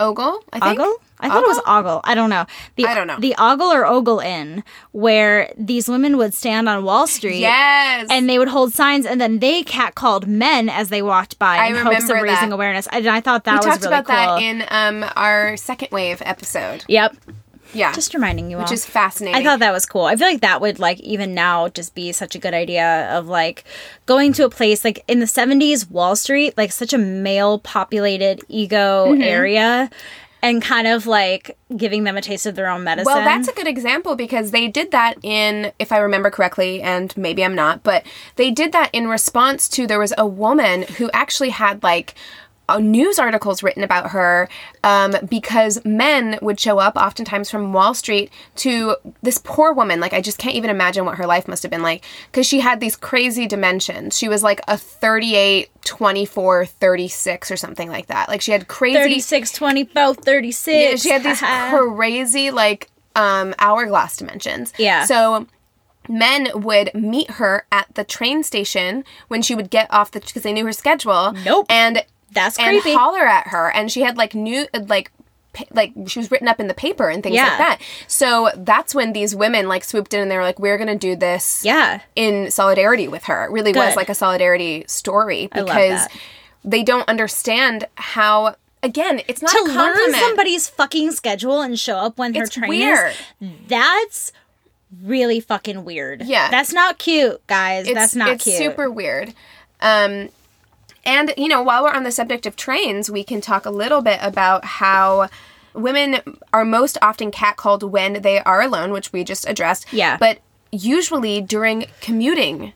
[0.00, 0.42] Ogle.
[0.52, 0.80] I think.
[0.80, 0.96] Ogle?
[1.20, 2.00] I thought it was ogle.
[2.04, 2.44] I don't know.
[2.76, 3.18] The, I don't know.
[3.18, 7.38] The ogle or ogle-in, where these women would stand on Wall Street.
[7.38, 8.08] Yes.
[8.10, 11.66] And they would hold signs, and then they catcalled men as they walked by I
[11.68, 12.54] in hopes of raising that.
[12.54, 12.88] awareness.
[12.92, 16.84] And I thought that we was talked about that in um our second wave episode.
[16.88, 17.16] yep.
[17.74, 18.62] Yeah, Just reminding you all.
[18.62, 19.40] which is fascinating.
[19.40, 20.04] I thought that was cool.
[20.04, 23.26] I feel like that would like even now just be such a good idea of
[23.26, 23.64] like
[24.06, 28.40] going to a place like in the 70s Wall Street, like such a male populated
[28.48, 29.22] ego Mm-hmm.
[29.22, 29.90] area
[30.42, 33.10] and kind of like giving them a taste of their own medicine.
[33.12, 37.16] Well, that's a good example because they did that in, if I remember correctly, and
[37.16, 38.04] maybe I'm not, but
[38.36, 42.14] they did that in response to there was a woman who actually had like
[42.80, 44.48] news articles written about her
[44.82, 50.00] um, because men would show up oftentimes from Wall Street to this poor woman.
[50.00, 52.60] Like, I just can't even imagine what her life must have been like because she
[52.60, 54.16] had these crazy dimensions.
[54.16, 58.28] She was like a 38, 24, 36 or something like that.
[58.28, 58.98] Like, she had crazy.
[58.98, 60.66] 36 24 36.
[60.66, 64.72] Yeah, she had these crazy like um hourglass dimensions.
[64.78, 65.04] Yeah.
[65.04, 65.46] So
[66.08, 70.42] men would meet her at the train station when she would get off the because
[70.42, 71.32] they knew her schedule.
[71.44, 71.66] Nope.
[71.68, 72.96] And That's and creepy.
[72.96, 75.10] holler at her and she had like new like
[75.72, 77.44] like she was written up in the paper and things Yeah.
[77.50, 77.78] like that.
[78.08, 81.14] So that's when these women like swooped in and they were like, "We're gonna do
[81.14, 82.00] this." Yeah.
[82.16, 83.44] in solidarity with her.
[83.44, 86.08] It really was like a solidarity story because
[86.64, 88.56] they don't understand how.
[88.82, 92.68] Again, it's not to learn somebody's fucking schedule and show up when her It's train
[92.68, 93.14] weird.
[93.40, 94.32] is that's
[95.02, 96.22] really fucking weird.
[96.22, 96.50] Yeah.
[96.50, 97.86] That's not cute, guys.
[97.86, 98.56] it's, that's not it's cute.
[98.56, 99.32] super weird.
[99.80, 100.28] Um,
[101.04, 104.02] and you know, while we're on the subject of trains, we can talk a little
[104.02, 105.28] bit about how
[105.74, 106.20] women
[106.52, 109.92] are most often catcalled when they are alone, which we just addressed.
[109.92, 110.16] Yeah.
[110.16, 110.38] But
[110.70, 112.72] usually during commuting.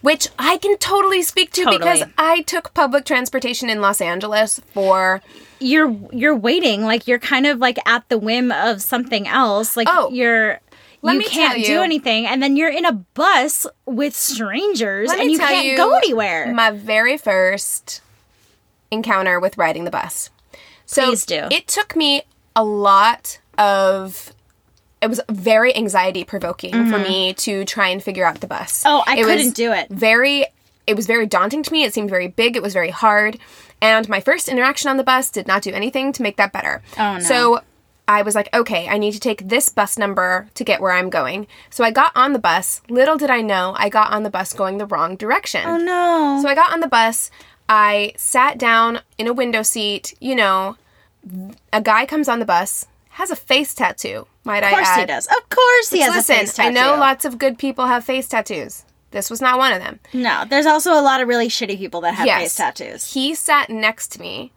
[0.00, 5.22] Which I can totally speak to because I took public transportation in Los Angeles for
[5.60, 9.76] you're you're waiting like you're kind of like at the whim of something else.
[9.76, 10.60] Like Oh, you're
[11.02, 15.30] let you can't tell do anything and then you're in a bus with strangers and
[15.30, 16.52] you can't you go anywhere.
[16.54, 18.00] My very first
[18.90, 20.30] encounter with riding the bus.
[20.86, 21.48] So Please do.
[21.50, 22.22] It took me
[22.54, 24.32] a lot of.
[25.00, 28.84] It was very anxiety provoking for me to try and figure out the bus.
[28.84, 28.88] Mm-hmm.
[28.88, 29.88] Oh, I It couldn't do it.
[29.88, 30.46] Very.
[30.86, 31.82] It was very daunting to me.
[31.84, 32.56] It seemed very big.
[32.56, 33.38] It was very hard.
[33.80, 36.82] And my first interaction on the bus did not do anything to make that better.
[36.98, 37.18] Oh, no.
[37.20, 37.60] So
[38.18, 41.08] I was like, okay, I need to take this bus number to get where I'm
[41.10, 41.46] going.
[41.70, 42.82] So I got on the bus.
[42.88, 45.62] Little did I know, I got on the bus going the wrong direction.
[45.66, 46.40] oh no.
[46.42, 47.30] So I got on the bus.
[47.68, 50.14] I sat down in a window seat.
[50.20, 50.76] You know,
[51.72, 54.26] a guy comes on the bus, has a face tattoo.
[54.44, 54.70] Might I?
[54.70, 55.26] of course he does.
[55.26, 56.68] Of course he has Listen, a face tattoo.
[56.68, 58.84] I know lots of good people have face tattoos.
[59.12, 60.00] This was not one of them.
[60.12, 62.40] No, there's also a lot of really shitty people that have Yes.
[62.42, 63.12] face tattoos.
[63.14, 64.52] He sat next to me,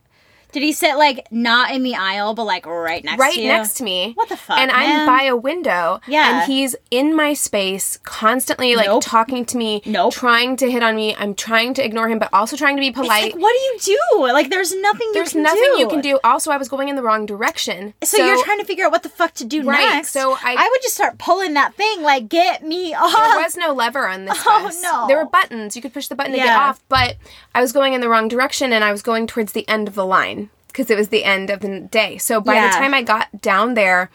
[0.56, 3.50] Did he sit like not in the aisle, but like right next right to you?
[3.52, 4.14] Right next to me.
[4.16, 6.00] What the fuck, And I'm by a window.
[6.08, 6.44] Yeah.
[6.44, 9.04] And he's in my space, constantly like Nope.
[9.06, 10.14] talking to me, Nope.
[10.14, 11.14] trying to hit on me.
[11.20, 13.34] I'm trying to ignore him, but also trying to be polite.
[13.34, 14.22] Like, what do you do?
[14.32, 15.80] Like, there's nothing There's you can nothing do.
[15.80, 16.20] you can do.
[16.24, 17.94] Also, I was going in the wrong direction.
[18.02, 20.12] So, you're trying to figure out what the fuck to do Right, next.
[20.12, 23.12] so I- would just start pulling that thing, like, get me off.
[23.14, 24.82] There was no lever on this Oh, bus.
[24.82, 25.06] no.
[25.08, 25.76] There were buttons.
[25.76, 27.18] You could push the button to get off, but
[27.54, 29.96] I was going in the wrong direction and I was going towards the end of
[29.96, 30.45] the line
[30.76, 32.18] because it was the end of the day.
[32.18, 32.70] So by Yeah.
[32.70, 34.10] the time I got down there,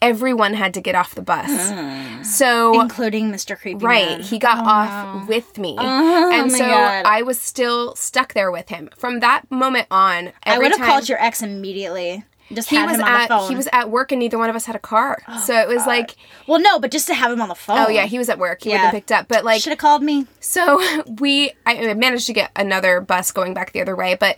[0.00, 1.70] everyone had to get off the bus.
[1.70, 2.22] Hmm.
[2.22, 3.58] So Including Mr.
[3.58, 4.20] Creepy Right, Man.
[4.20, 4.90] he got off
[5.22, 7.04] oh, with me, oh and my so God.
[7.04, 8.90] I was still stuck there with him.
[8.96, 12.24] From that moment on, I would have time- called your ex immediately.
[12.52, 13.48] Just He was him on at the phone.
[13.48, 15.22] he was at work, and neither one of us had a car.
[15.26, 16.14] Oh, so it was like,
[16.46, 17.78] well, no, but just to have him on the phone.
[17.78, 18.62] oh yeah, he was at work.
[18.62, 18.82] He would Yeah.
[18.82, 20.26] have picked up, but like should have called me.
[20.40, 20.80] So
[21.18, 24.36] we, I managed to get another bus going back the other way, but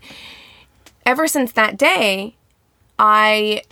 [1.07, 2.35] ever since that day,
[2.99, 3.63] I,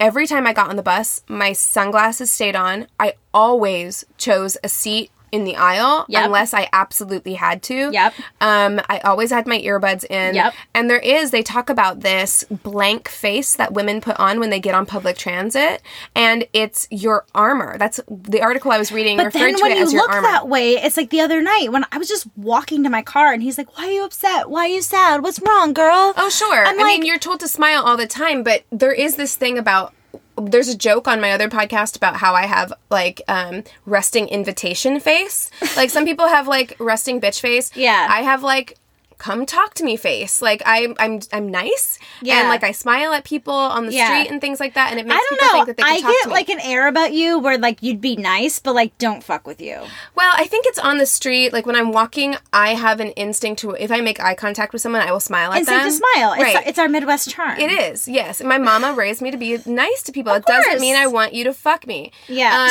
[0.00, 2.88] every time I got on the bus, my sunglasses stayed on.
[2.98, 6.24] I always chose a seat in the aisle Yep.
[6.26, 7.90] unless I absolutely had to.
[7.92, 8.14] Yep.
[8.40, 10.34] Um, I always had my earbuds in.
[10.34, 10.54] Yep.
[10.74, 14.60] And there is, they talk about this blank face that women put on when they
[14.60, 15.82] get on public transit,
[16.14, 17.78] and it's your armor.
[17.78, 20.02] That's the article I was reading But referred then to when it you as your
[20.02, 20.22] look armor.
[20.28, 23.32] that way, it's like the other night when I was just walking to my car
[23.32, 24.50] and he's like, Why are you upset?
[24.50, 25.22] Why are you sad?
[25.22, 26.12] What's wrong, girl?
[26.16, 26.64] Oh, sure.
[26.66, 29.58] I'm I mean, you're told to smile all the time, but there is this thing
[29.58, 29.94] about.
[30.40, 35.00] There's a joke on my other podcast about how I have like um resting invitation
[35.00, 35.50] face.
[35.76, 37.70] Like some people have like resting bitch face.
[37.80, 38.08] Yeah.
[38.10, 38.76] I have like
[39.20, 40.42] come talk to me face.
[40.42, 41.98] Like I I'm I'm nice.
[42.22, 42.40] Yeah.
[42.40, 44.06] And like I smile at people on the Yeah.
[44.08, 45.52] street and things like that and it makes I don't people know.
[45.52, 46.34] think that they can I talk get to me.
[46.34, 49.60] like an air about you where like you'd be nice, but like don't fuck with
[49.60, 49.78] you.
[50.16, 51.52] Well, I think it's on the street.
[51.52, 54.82] Like when I'm walking, I have an instinct to if I make eye contact with
[54.82, 55.90] someone, I will smile at Instinct them.
[55.92, 56.32] to smile.
[56.32, 56.66] It's, Right.
[56.66, 57.60] it's our Midwest charm.
[57.60, 58.40] It is, yes.
[58.40, 60.32] And my mama raised me to be nice to people.
[60.32, 60.64] it course.
[60.64, 62.10] doesn't mean I want you to fuck me.
[62.26, 62.68] Yeah.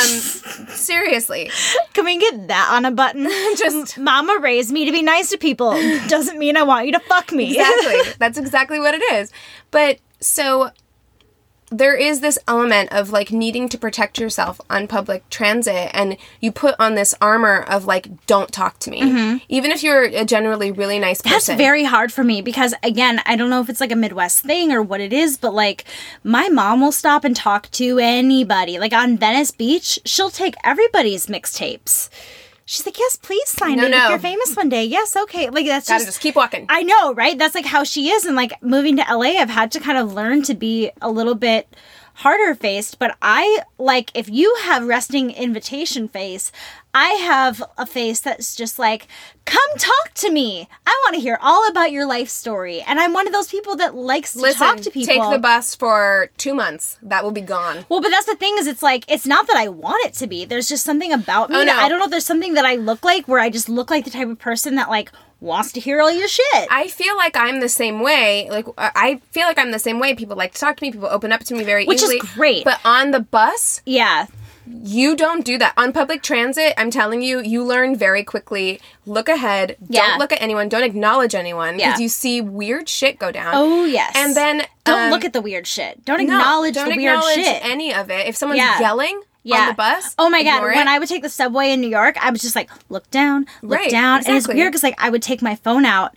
[0.68, 1.50] seriously.
[1.94, 3.24] Can we get that on a button?
[3.56, 5.70] Just- Mama raised me to be nice to people.
[6.08, 7.56] Doesn't mean I want you to fuck me.
[7.56, 8.12] Exactly.
[8.18, 9.30] That's exactly what it is.
[9.70, 10.70] But so
[11.72, 16.50] there is this element of like needing to protect yourself on public transit and you
[16.50, 19.40] put on this armor of like don't talk to me.
[19.48, 21.30] Even if you're a generally really nice Mm-hmm.
[21.30, 21.58] That's person.
[21.58, 24.72] very hard for me because again, I don't know if it's like a Midwest thing
[24.72, 25.84] or what it is, but like
[26.24, 28.80] my mom will stop and talk to anybody.
[28.80, 32.08] Like on Venice Beach, she'll take everybody's mixtapes.
[32.70, 34.04] She's like, "Yes, please sign No, it no.
[34.04, 35.50] if you're famous one day." Yes, okay.
[35.50, 36.66] Like that's Gotta just, just keep walking.
[36.68, 37.36] I know, right?
[37.36, 38.24] That's like how she is.
[38.24, 41.34] And like moving to LA, I've had to kind of learn to be a little
[41.34, 41.66] bit
[42.14, 42.98] harder faced.
[42.98, 46.52] But I like if you have resting invitation face,
[46.92, 49.06] I have a face that's just like,
[49.44, 50.68] come talk to me.
[50.86, 52.80] I want to hear all about your life story.
[52.80, 55.14] And I'm one of those people that likes to Listen, talk to people.
[55.14, 56.98] take the bus for two months.
[57.02, 57.86] That will be gone.
[57.88, 60.26] Well, but that's the thing is, it's like it's not that I want it to
[60.26, 60.44] be.
[60.44, 61.56] There's just something about me.
[61.58, 61.76] Oh, no.
[61.76, 62.06] I don't know.
[62.06, 64.38] if There's something that I look like where I just look like the type of
[64.38, 66.68] person that like wants to hear all your shit.
[66.70, 68.48] I feel like I'm the same way.
[68.50, 70.14] Like I I feel like I'm the same way.
[70.14, 70.92] People like to talk to me.
[70.92, 72.64] People open up to me very Which is great.
[72.64, 74.26] But on the bus, yeah.
[74.66, 75.72] you don't do that.
[75.76, 78.80] On public transit, I'm telling you, you learn very quickly.
[79.06, 79.76] Look ahead.
[79.88, 80.06] Yeah.
[80.06, 80.68] Don't look at anyone.
[80.68, 82.02] Don't acknowledge anyone because Yeah.
[82.02, 83.52] you see weird shit go down.
[83.54, 84.12] Oh yes.
[84.14, 86.04] And then don't um, look at the weird shit.
[86.04, 87.64] Don't no, acknowledge don't the weird shit.
[87.64, 88.26] any of it.
[88.28, 88.78] If someone's Yeah.
[88.80, 89.60] yelling yeah.
[89.62, 90.56] on the bus, Oh my god!
[90.56, 90.90] ignore When it.
[90.90, 93.78] I would take the subway in New York, I was just like, look down, look
[93.78, 96.14] Right, down, and it's weird because like I would take my phone out,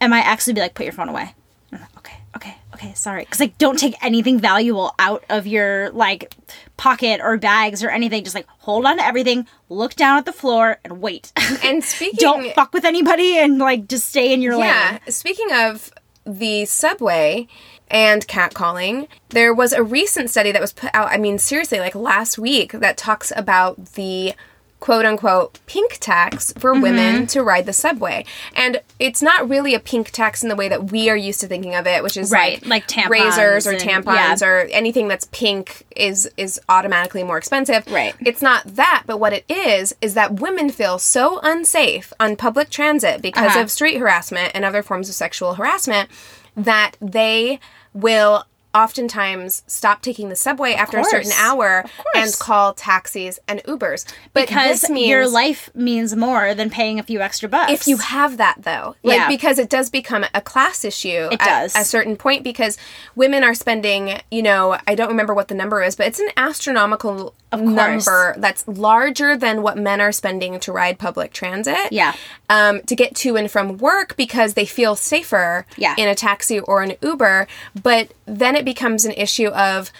[0.00, 1.34] and my ex would be like, put your phone away.
[1.72, 6.32] Like, okay, okay, okay, sorry, because like don't take anything valuable out of your like
[6.76, 8.22] pocket or bags or anything.
[8.24, 11.32] Just like hold on to everything, look down at the floor, and wait.
[11.64, 14.58] and speaking don't fuck with anybody and like just stay in your Yeah.
[14.90, 15.00] lane.
[15.04, 15.10] Yeah.
[15.12, 15.92] Speaking of
[16.26, 17.46] the subway
[17.88, 21.94] and catcalling, there was a recent study that was put out, I mean, seriously, like
[21.94, 24.34] last week, that talks about the
[24.80, 26.82] quote unquote pink tax for Mm-hmm.
[26.82, 28.24] women to ride the subway.
[28.54, 31.46] And it's not really a pink tax in the way that we are used to
[31.46, 34.46] thinking of it, which is Right, like, like razors or and- tampons yeah.
[34.46, 37.86] or anything that's pink is is automatically more expensive.
[37.90, 38.14] Right.
[38.20, 42.68] It's not that, but what it is is that women feel so unsafe on public
[42.68, 43.60] transit because Uh-huh.
[43.62, 46.10] of street harassment and other forms of sexual harassment
[46.56, 47.58] that they
[47.94, 48.44] will
[48.74, 54.04] oftentimes stop taking the subway after a certain hour and call taxis and Ubers.
[54.32, 57.72] But Because your life means more than paying a few extra bucks.
[57.72, 59.28] if you have that though like Yeah.
[59.28, 61.76] because it does become a class issue It at does.
[61.76, 62.76] a certain point because
[63.14, 66.30] women are spending you know i don't remember what the number is but it's an
[66.36, 72.14] astronomical number that's larger than what men are spending to ride public transit Yeah.
[72.50, 75.94] um, to get to and from work because they feel safer Yeah.
[75.96, 77.46] in a taxi or an uber
[77.80, 79.90] but then it becomes an issue of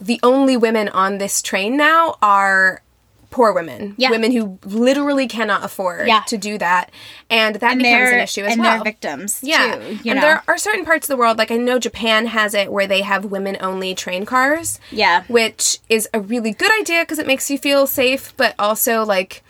[0.00, 2.82] the only women on this train now are
[3.30, 4.10] poor women Yeah.
[4.10, 6.22] women who literally cannot afford Yeah.
[6.26, 6.90] to do that
[7.30, 9.82] and that and becomes an issue as and well they're victims yeah too.
[10.02, 10.20] You and know?
[10.22, 13.02] there are certain parts of the world like i know japan has it where they
[13.02, 15.22] have women only train cars Yeah.
[15.28, 19.44] which is a really good idea because it makes you feel safe but also like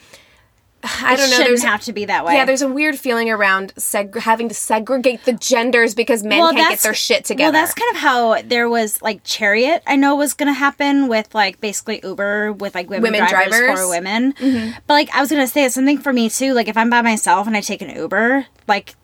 [0.83, 2.35] i don't know shouldn't have to be that way.
[2.35, 6.71] yeah, there's a weird feeling around seg- having to segregate the genders because men can't
[6.71, 7.53] get their shit together.
[7.53, 9.83] Well, that's kind of how there was like Chariot.
[9.87, 13.59] I know was going to happen with like basically Uber with like women, Women drivers,
[13.59, 13.79] drivers.
[13.79, 13.83] Mm-hmm.
[13.83, 14.75] for women.
[14.87, 16.55] But like I was going to say, it's something for me too.
[16.55, 18.95] Like if I'm by myself and I take an Uber, like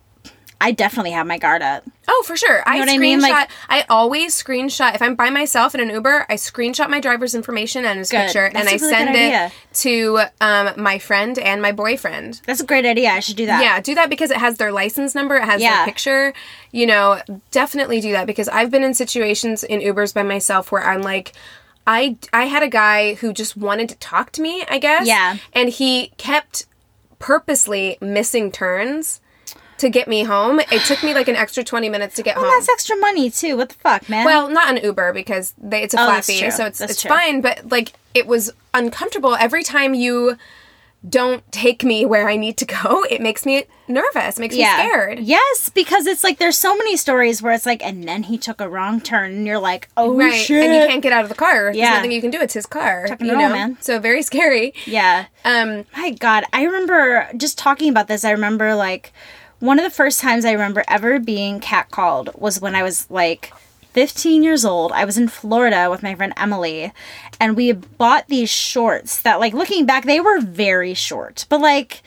[0.59, 1.85] I definitely have my guard up.
[2.09, 2.63] oh, for sure.
[2.67, 2.99] I know I screenshot.
[3.01, 3.21] mean?
[3.21, 6.25] Like- I always screenshot if I'm by myself in an Uber.
[6.31, 8.27] I screenshot my driver's information and his Good.
[8.27, 12.41] picture, That's and I really send it to um, my friend and my boyfriend.
[12.47, 13.11] That's a great idea.
[13.11, 13.63] I should do that.
[13.63, 15.77] Yeah, do that because it has their license number, it has Yeah.
[15.77, 16.33] their picture.
[16.73, 20.87] You know, definitely do that because I've been in situations in Ubers by myself where
[20.89, 21.33] I'm like,
[21.87, 25.07] I I had a guy who just wanted to talk to me, I guess.
[25.07, 25.37] Yeah.
[25.53, 26.65] And he kept
[27.19, 29.21] purposely missing turns
[29.79, 30.61] to get me home.
[30.73, 32.55] It took me like an extra 20 minutes to get Well, home.
[32.57, 33.57] that's extra money too.
[33.57, 34.25] What the fuck, man?
[34.25, 37.03] Well, not an Uber because they, it's a Oh, flat fee, so it's That's it's
[37.03, 37.09] true.
[37.11, 37.41] fine.
[37.41, 40.37] But like, it was uncomfortable every time you
[41.09, 43.05] don't take me where I need to go.
[43.09, 44.39] It makes me nervous.
[44.39, 45.21] It makes me scared.
[45.21, 48.61] Yes, because it's like there's so many stories where it's like, and then he took
[48.61, 50.65] a wrong turn, and you're like, oh Right, shit.
[50.65, 51.65] and you can't get out of the car.
[51.67, 51.91] There's Yeah.
[51.95, 52.41] nothing you can do.
[52.41, 53.07] It's his car.
[53.21, 53.77] you know, man.
[53.81, 54.75] So very scary.
[54.87, 55.27] Yeah.
[55.45, 58.25] Um, My God, I remember just talking about this.
[58.25, 59.13] I remember like
[59.61, 63.53] one of the first times I remember ever being catcalled was when I was like
[63.93, 64.93] 15 years old.
[64.93, 66.93] I was in Florida with my friend Emily,
[67.41, 72.03] and we bought these shorts that, like, looking back, they were very short, but like.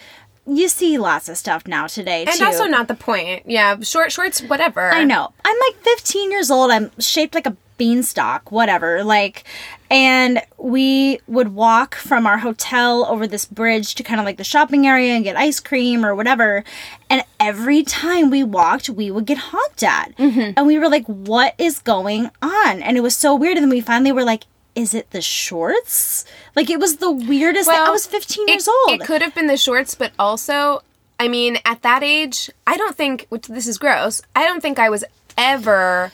[0.52, 2.44] You see lots of stuff now today and too.
[2.44, 3.44] also not the point.
[3.46, 4.90] Yeah, short shorts, whatever.
[4.92, 5.32] I know.
[5.46, 6.72] I'm like 15 years old.
[6.72, 9.04] I'm shaped like a beanstalk, whatever.
[9.04, 9.44] Like,
[9.90, 14.44] and we would walk from our hotel over this bridge to kind of like the
[14.44, 16.64] shopping area and get ice cream or whatever.
[17.10, 20.16] And every time we walked, we would get honked at.
[20.18, 20.54] Mm-hmm.
[20.56, 22.82] And we were like, what is going on?
[22.84, 23.58] And it was so weird.
[23.58, 24.44] And then we finally were like,
[24.76, 26.24] is it the shorts?
[26.56, 27.80] Like, it was the weirdest thing.
[27.80, 29.02] I was 15 it- years old.
[29.02, 30.84] It could have been the shorts, but also,
[31.20, 34.78] I mean, at that age, I don't think, which this is gross, I don't think
[34.78, 35.04] I was
[35.38, 36.12] ever.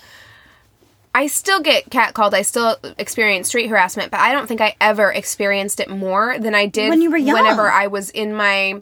[1.16, 2.34] I still get catcalled.
[2.34, 6.54] I still experience street harassment, but I don't think I ever experienced it more than
[6.54, 7.38] I did When you were young.
[7.38, 8.82] whenever I was in my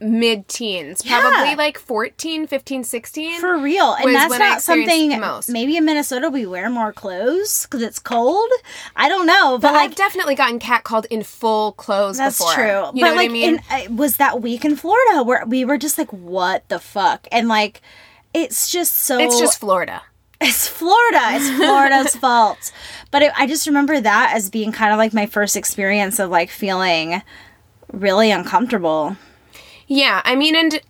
[0.00, 1.02] mid teens.
[1.04, 1.20] Yeah.
[1.20, 3.40] Probably like 14, 15, 16.
[3.40, 3.94] For real.
[3.94, 5.48] And that's not something most.
[5.48, 8.50] maybe in Minnesota we wear more clothes because it's cold.
[8.96, 9.56] I don't know.
[9.56, 12.54] But, but like I've definitely gotten catcalled in full clothes that's before.
[12.54, 12.64] true.
[12.94, 13.60] You but know like what I mean?
[13.70, 17.28] in uh, was that week in Florida where we were just like, what the fuck?
[17.30, 17.80] And like
[18.34, 20.02] it's just so it's just Florida.
[20.44, 21.20] It's Florida.
[21.32, 22.72] It's Florida's fault.
[23.10, 26.30] But it, I just remember that as being kind of like my first experience of
[26.30, 27.22] like feeling
[27.92, 29.16] really uncomfortable.
[29.86, 30.80] Yeah, I mean, and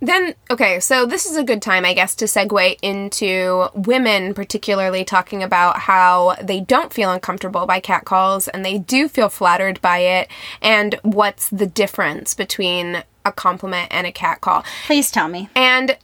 [0.00, 5.04] then okay, so this is a good time, I guess, to segue into women, particularly
[5.04, 9.98] talking about how they don't feel uncomfortable by catcalls and they do feel flattered by
[9.98, 10.28] it,
[10.60, 14.64] and what's the difference between a compliment and a catcall.
[14.86, 15.48] Please tell me.
[15.54, 15.98] And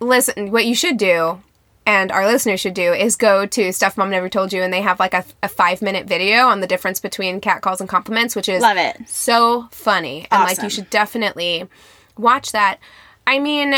[0.00, 1.42] listen, what you should do,
[1.88, 4.82] and our listeners should do, is go to Stuff Mom Never Told You, and they
[4.82, 8.46] have like a, a five minute video on the difference between catcalls and compliments, which
[8.46, 9.08] is Love it.
[9.08, 10.26] so funny.
[10.30, 11.66] And like, you should definitely
[12.18, 12.78] watch that.
[13.26, 13.74] I mean,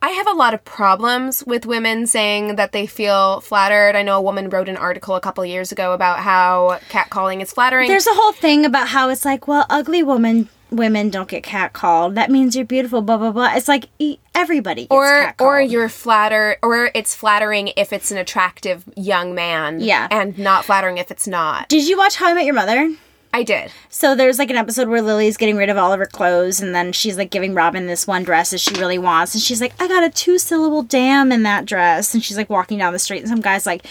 [0.00, 3.96] I have a lot of problems with women saying that they feel flattered.
[3.96, 7.52] I know a woman wrote an article a couple years ago about how catcalling is
[7.52, 7.88] flattering.
[7.88, 12.14] There's a whole thing about how it's like, well, ugly woman women don't get catcalled.
[12.14, 13.02] That means you're beautiful.
[13.02, 13.54] Blah blah blah.
[13.54, 13.86] It's like
[14.34, 15.40] everybody or catcalled.
[15.40, 20.08] or you're flatter or it's flattering if it's an attractive young man Yeah.
[20.10, 22.94] and not flattering if it's not Did you watch How I Met Your Mother?
[23.32, 26.06] i did So there's like an episode where Lily's getting rid of all of her
[26.06, 29.42] clothes, and then she's like giving Robin this one dress that she really wants, and
[29.42, 32.78] she's like, "I got a two syllable damn in that dress," and she's like walking
[32.78, 33.84] down the street, and some guy's like,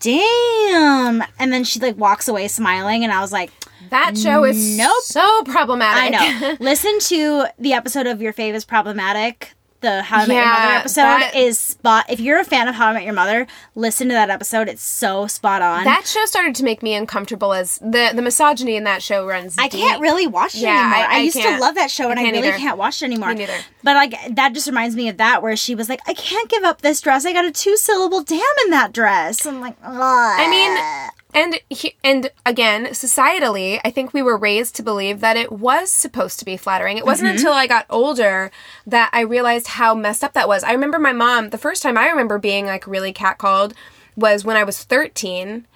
[0.00, 3.50] "Damn," and then she like walks away smiling, and I was like,
[3.90, 5.02] that show is Nope.
[5.02, 9.52] so problematic "I know." Listen to the episode of Your Fave is Problematic.
[9.82, 12.06] The How I Met Your Mother episode that- is spot.
[12.08, 14.68] If you're a fan of How I Met Your Mother, listen to that episode.
[14.70, 15.84] It's so spot on.
[15.84, 19.54] that show started to make me uncomfortable as the the misogyny in that show runs
[19.58, 19.82] I deep.
[19.82, 20.94] can't really watch it Yeah, anymore.
[21.10, 22.56] I- I, I used to love that show, and I really either.
[22.56, 23.28] can't watch it anymore.
[23.28, 23.58] Me neither.
[23.82, 26.64] But like that just reminds me of that, where she was like, "I can't give
[26.64, 27.26] up this dress.
[27.26, 29.94] I got a two syllable damn in that dress." I'm like, Ugh.
[29.94, 35.36] I mean, and he, and again, societally, I think we were raised to believe that
[35.36, 36.96] it was supposed to be flattering.
[36.98, 37.36] It wasn't Mm-hmm.
[37.36, 38.50] until I got older
[38.86, 40.64] that I realized how messed up that was.
[40.64, 41.50] I remember my mom.
[41.50, 43.74] The first time I remember being like really catcalled
[44.16, 45.66] was when I was thirteen,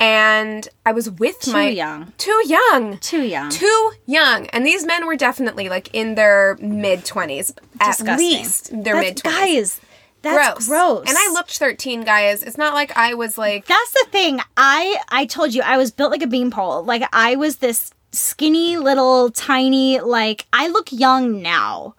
[0.00, 2.98] and I was with my too my young, too young.
[2.98, 3.50] too young.
[3.50, 8.96] Too young, and these men were definitely like in their mid twenties, at least their
[8.96, 9.78] mid twenties.
[9.78, 9.80] Guys,
[10.22, 11.08] that's gross.
[11.08, 12.42] And I looked thirteen, guys.
[12.42, 14.40] It's not like I was like That's the thing.
[14.56, 16.84] I I told you I was built like a beanpole.
[16.84, 21.94] Like I was this skinny little tiny like I look young now.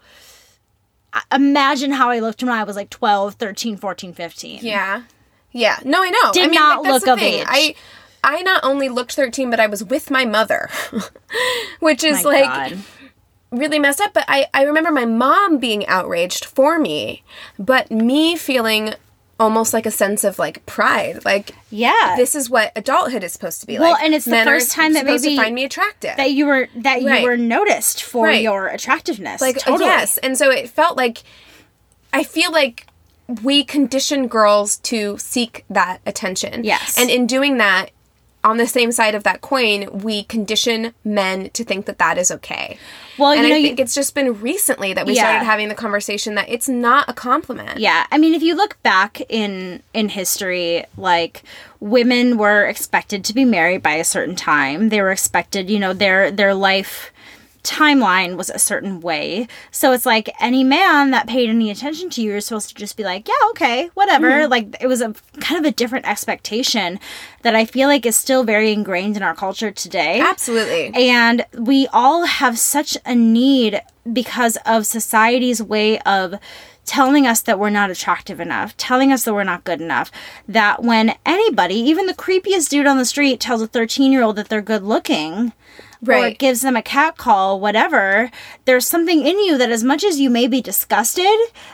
[1.31, 4.59] Imagine how I looked when I was like 12, 13, 14, 15.
[4.63, 5.03] Yeah.
[5.51, 5.77] Yeah.
[5.85, 6.31] No, I know.
[6.31, 7.35] Did I mean, not like, look of thing.
[7.35, 7.45] age.
[7.47, 7.75] I
[8.23, 10.69] I not only looked 13, but I was with my mother.
[11.79, 12.83] Which is My like God.
[13.53, 14.13] Really messed up.
[14.13, 17.23] But I, I remember my mom being outraged for me,
[17.57, 18.93] but me feeling
[19.39, 21.25] almost like a sense of like pride.
[21.25, 22.13] Like Yeah.
[22.17, 24.03] this is what adulthood is supposed to be Well, like.
[24.03, 26.15] and it's the first time that maybe- to find me attractive.
[26.17, 27.23] that you were that you Right.
[27.23, 28.41] were noticed for Right.
[28.43, 29.41] your attractiveness.
[29.41, 29.85] like uh, totally.
[29.85, 31.23] yes and so it felt like
[32.13, 32.85] i feel like
[33.41, 36.97] we condition girls to seek that attention Yes.
[36.99, 37.89] and in doing that
[38.43, 42.29] on the same side of that coin we condition men to think that that is
[42.31, 42.77] okay
[43.17, 45.23] Well, and you know, i you- think it's just been recently that we Yeah.
[45.23, 48.81] started having the conversation that it's not a compliment Yeah, I mean, if you look
[48.83, 51.43] back in in history, like
[51.79, 54.89] women were expected to be married by a certain time.
[54.89, 57.11] They were expected, you know, their their life
[57.63, 59.47] timeline was a certain way.
[59.71, 62.97] So it's like any man that paid any attention to you, you're supposed to just
[62.97, 64.29] be like, yeah, okay, whatever.
[64.29, 64.51] Mm-hmm.
[64.51, 66.99] Like it was a kind of a different expectation
[67.43, 70.19] that I feel like is still very ingrained in our culture today.
[70.19, 76.35] absolutely And we all have such a need because of society's way of
[76.85, 80.11] telling us that we're not attractive enough, telling us that we're not good enough,
[80.47, 84.35] that when anybody, even the creepiest dude on the street, tells a 13 year old
[84.35, 85.53] that they're good looking,
[86.07, 86.37] or Right.
[86.37, 88.29] gives them a cat call, whatever,
[88.65, 91.25] there's something in you that, as much as you may be disgusted,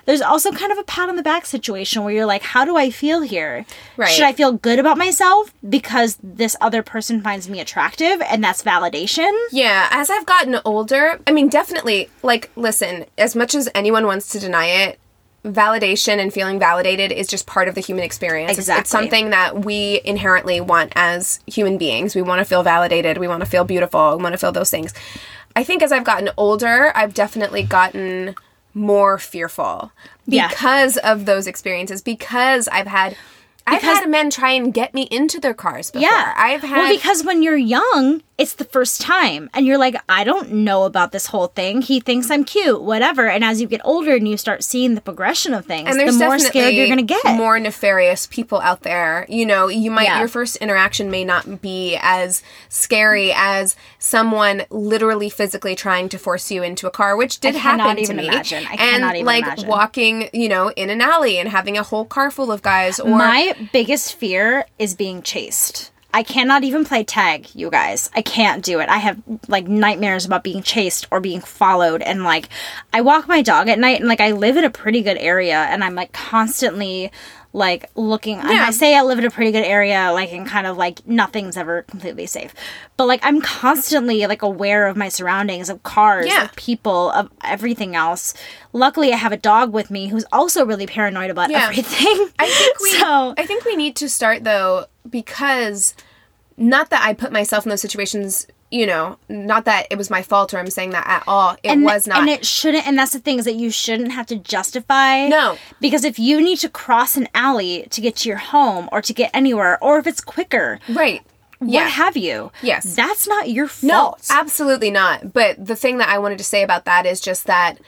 [0.05, 2.77] there's also kind of a pat on the back situation where you're like, how do
[2.77, 3.65] I feel here?
[3.97, 4.09] Right.
[4.09, 8.61] Should I feel good about myself because this other person finds me attractive and that's
[8.63, 9.32] validation?
[9.51, 14.30] Yeah, as I've gotten older, I mean, definitely, like, listen, as much as anyone wants
[14.30, 14.99] to deny it,
[15.45, 18.57] validation and feeling validated is just part of the human experience.
[18.57, 22.15] It's- It's, something that we inherently want as human beings.
[22.15, 24.69] We want to feel validated, we want to feel beautiful, we want to feel those
[24.69, 24.93] things.
[25.55, 28.35] I think as I've gotten older, I've definitely gotten
[28.73, 29.91] more fearful
[30.27, 30.47] Yeah.
[30.49, 33.15] because of those experiences, because I've had.
[33.65, 36.07] I've had men try and get me into their cars before.
[36.07, 36.33] Yeah.
[36.35, 39.49] I've had Well, because when you're young, it's the first time.
[39.53, 41.81] And you're like, I don't know about this whole thing.
[41.81, 43.27] He thinks I'm cute, whatever.
[43.27, 46.11] And as you get older and you start seeing the progression of things, and the
[46.13, 47.35] more scared you're going to get.
[47.35, 49.25] more nefarious people out there.
[49.29, 50.19] You know, you might Yeah.
[50.19, 56.49] your first interaction may not be as scary as someone literally physically trying to force
[56.49, 58.27] you into a car, which did happen even to me.
[58.29, 58.65] imagine.
[58.69, 59.67] I and like imagine.
[59.67, 63.09] walking, you know, in an alley and having a whole car full of guys or
[63.17, 65.91] My biggest fear is being chased.
[66.12, 68.10] I cannot even play tag, you guys.
[68.16, 68.89] I can't do it.
[68.89, 72.01] I have like nightmares about being chased or being followed.
[72.01, 72.49] And like,
[72.91, 75.57] I walk my dog at night and like, I live in a pretty good area
[75.57, 77.12] and I'm like constantly
[77.51, 78.37] like looking.
[78.39, 78.65] And Yeah.
[78.67, 81.57] I say I live in a pretty good area, like, and kind of like nothing's
[81.57, 82.53] ever completely safe.
[82.95, 86.43] But like, I'm constantly like aware of my surroundings, of cars, Yeah.
[86.45, 88.35] of people, of everything else.
[88.71, 91.63] Luckily, I have a dog with me who's also really paranoid about Yeah.
[91.69, 92.29] everything.
[92.37, 95.95] I think we so I think we need to start though because
[96.55, 100.22] not that I put myself in those situations, you know, not that it was my
[100.22, 101.53] fault or I'm saying that at all.
[101.63, 102.20] It and, was not.
[102.20, 105.57] and it shouldn't and that's the thing is that you shouldn't have to justify No.
[105.80, 109.13] because if you need to cross an alley to get to your home or to
[109.13, 111.24] get anywhere or if it's quicker right.
[111.61, 111.84] Yeah.
[111.84, 112.95] what have you Yes.
[112.95, 113.91] that's not your fault.
[113.91, 115.34] No, absolutely not.
[115.34, 117.80] But the thing that I wanted to say about that is just that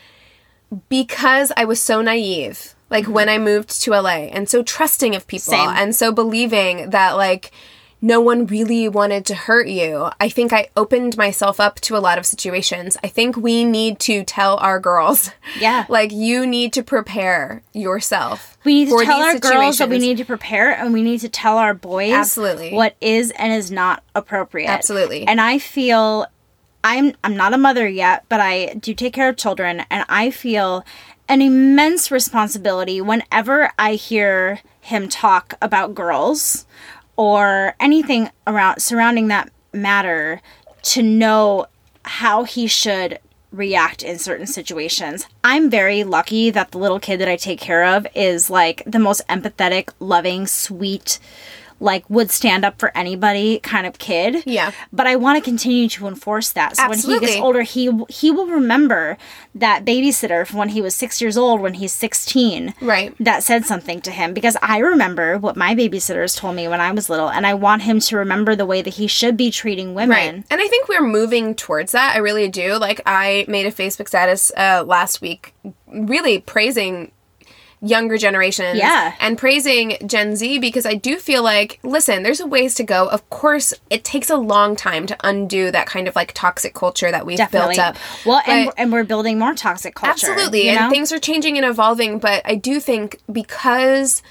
[0.90, 3.14] because I was so naive, like mm-hmm.
[3.14, 5.70] when I moved to LA, and so trusting of people, Same.
[5.70, 7.52] and so believing that, like,
[8.04, 10.10] no one really wanted to hurt you.
[10.20, 12.98] I think I opened myself up to a lot of situations.
[13.04, 15.30] I think we need to tell our girls,
[15.60, 15.86] Yeah.
[15.88, 18.58] like you need to prepare yourself.
[18.64, 21.30] we need to tell our girls that we need to prepare and we need to
[21.30, 22.74] tell our boys Absolutely.
[22.74, 25.26] what is and is not appropriate Absolutely.
[25.28, 26.26] and i feel
[26.84, 30.30] i'm i'm not a mother yet but i do take care of children and i
[30.30, 30.86] feel
[31.28, 36.66] an immense responsibility whenever i hear him talk about girls
[37.18, 40.42] or anything around surrounding that matter
[40.84, 41.68] to know
[42.04, 43.20] how he should
[43.52, 45.26] react in certain situations.
[45.44, 49.00] I'm very lucky that the little kid that I take care of is like the
[49.00, 51.20] most empathetic, loving, sweet,
[51.82, 54.44] like would stand up for anybody kind of kid.
[54.46, 54.72] Yeah.
[54.94, 56.78] But I want to continue to enforce that.
[56.78, 59.18] So when he gets older, he he will remember
[59.56, 63.14] that babysitter from when he was 6 years old when he's 16 Right.
[63.20, 66.92] that said something to him because I remember what my babysitters told me when I
[66.92, 69.94] was little, and I want him to remember the way that he should be treating
[69.94, 70.10] women.
[70.10, 70.44] Right.
[70.50, 72.16] And I think we're moving towards that.
[72.16, 72.76] I really do.
[72.78, 75.54] Like I made a Facebook status uh, last week
[75.88, 77.12] really praising
[77.84, 79.16] younger generations Yeah.
[79.20, 83.08] and praising Gen Z because I do feel like listen, there's a ways to go.
[83.08, 87.10] Of course, it takes a long time to undo that kind of like toxic culture
[87.10, 87.76] that we've Definitely.
[87.78, 87.98] built up.
[88.26, 90.32] Well, and, But- and we're building more toxic culture.
[90.32, 90.68] Absolutely.
[90.70, 90.82] you know?
[90.82, 94.22] And things are changing and evolving, but I do think because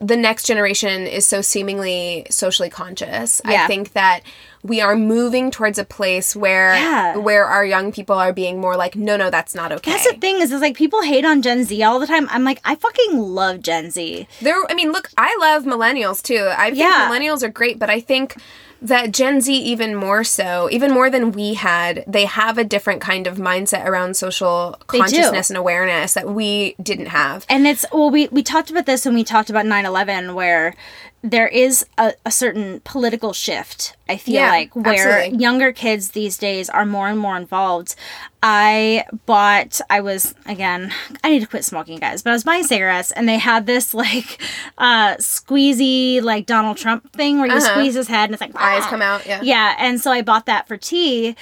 [0.00, 4.20] the next generation is so seemingly socially conscious, I think that
[4.68, 7.16] we are moving towards a place where Yeah.
[7.16, 9.90] where our young people are being more like, no, no, that's not okay.
[9.90, 12.28] That's the thing is, is like people hate on Gen Z all the time.
[12.30, 14.26] I'm like, I fucking love Gen Z.
[14.40, 16.48] There, I mean, look, I love millennials too.
[16.56, 17.08] I think Yeah.
[17.10, 18.36] millennials are great, but I think
[18.80, 23.00] that Gen Z even more so, even more than we had, they have a different
[23.00, 27.44] kind of mindset around social consciousness and awareness that we didn't have.
[27.48, 30.74] And it's well, we we talked about this when we talked about 9/11, where
[31.22, 33.96] there is a, a certain political shift.
[34.08, 35.38] I feel Yeah, like where absolutely.
[35.38, 37.94] younger kids these days are more and more involved.
[38.42, 39.80] I bought.
[39.90, 40.92] I was again.
[41.24, 42.22] I need to quit smoking, guys.
[42.22, 44.40] But I was buying cigarettes, and they had this like
[44.78, 47.72] uh squeezy like Donald Trump thing where you Uh-huh.
[47.74, 49.40] squeeze his head and it's like Eyes "Ah." come out, yeah.
[49.42, 51.34] Yeah, and so I bought that for tea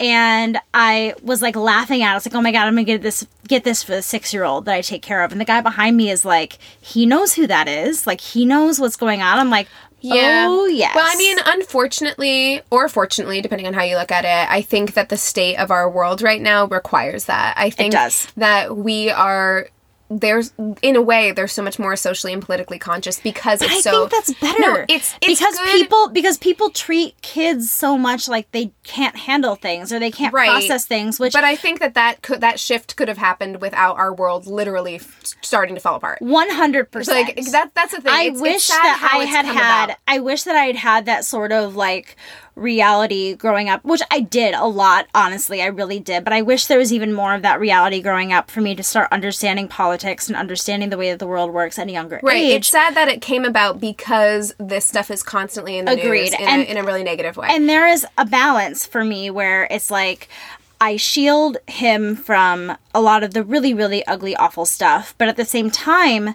[0.00, 2.12] and I was like laughing at it.
[2.12, 3.98] I was like, "Oh my god, I'm going to get this get this for the
[4.02, 7.34] 6-year-old that I take care of." And the guy behind me is like, "He knows
[7.34, 8.06] who that is.
[8.06, 9.68] Like he knows what's going on." I'm like,
[10.48, 14.52] "Oh, yes." Well, I mean, unfortunately, or fortunately, depending on how you look at it,
[14.52, 17.54] I think that the state of our world right now requires that.
[17.56, 17.92] I think
[18.36, 19.68] that we are.
[20.10, 20.52] There's,
[20.82, 24.06] in a way, they're so much more socially and politically conscious because it's I so.
[24.06, 24.60] think that's better.
[24.60, 25.70] No, it's, it's because good.
[25.72, 30.32] people because people treat kids so much like they can't handle things or they can't
[30.34, 30.50] Right.
[30.50, 33.96] process things, which But I think that that could that shift could have happened without
[33.96, 36.18] our world literally f- starting to fall apart.
[36.20, 37.08] 100%.
[37.08, 37.70] Like that.
[37.74, 38.12] That's the thing.
[38.12, 39.84] I It's- it's wish sad that I had had.
[39.90, 39.98] about.
[40.06, 42.16] I wish that I had had that sort of like
[42.56, 45.06] reality growing up, which I did a lot.
[45.14, 46.24] Honestly, I really did.
[46.24, 48.82] But I wish there was even more of that reality growing up for me to
[48.82, 52.36] start understanding politics and understanding the way that the world works at a younger Right.
[52.36, 52.56] age.
[52.56, 56.30] It's sad that it came about because this stuff is constantly in the Agreed.
[56.30, 57.48] news in, And- a, in a really negative way.
[57.50, 60.28] and there is a balance for me where it's like
[60.80, 65.36] I shield him from a lot of the really, really ugly, awful stuff, but at
[65.36, 66.34] the same time,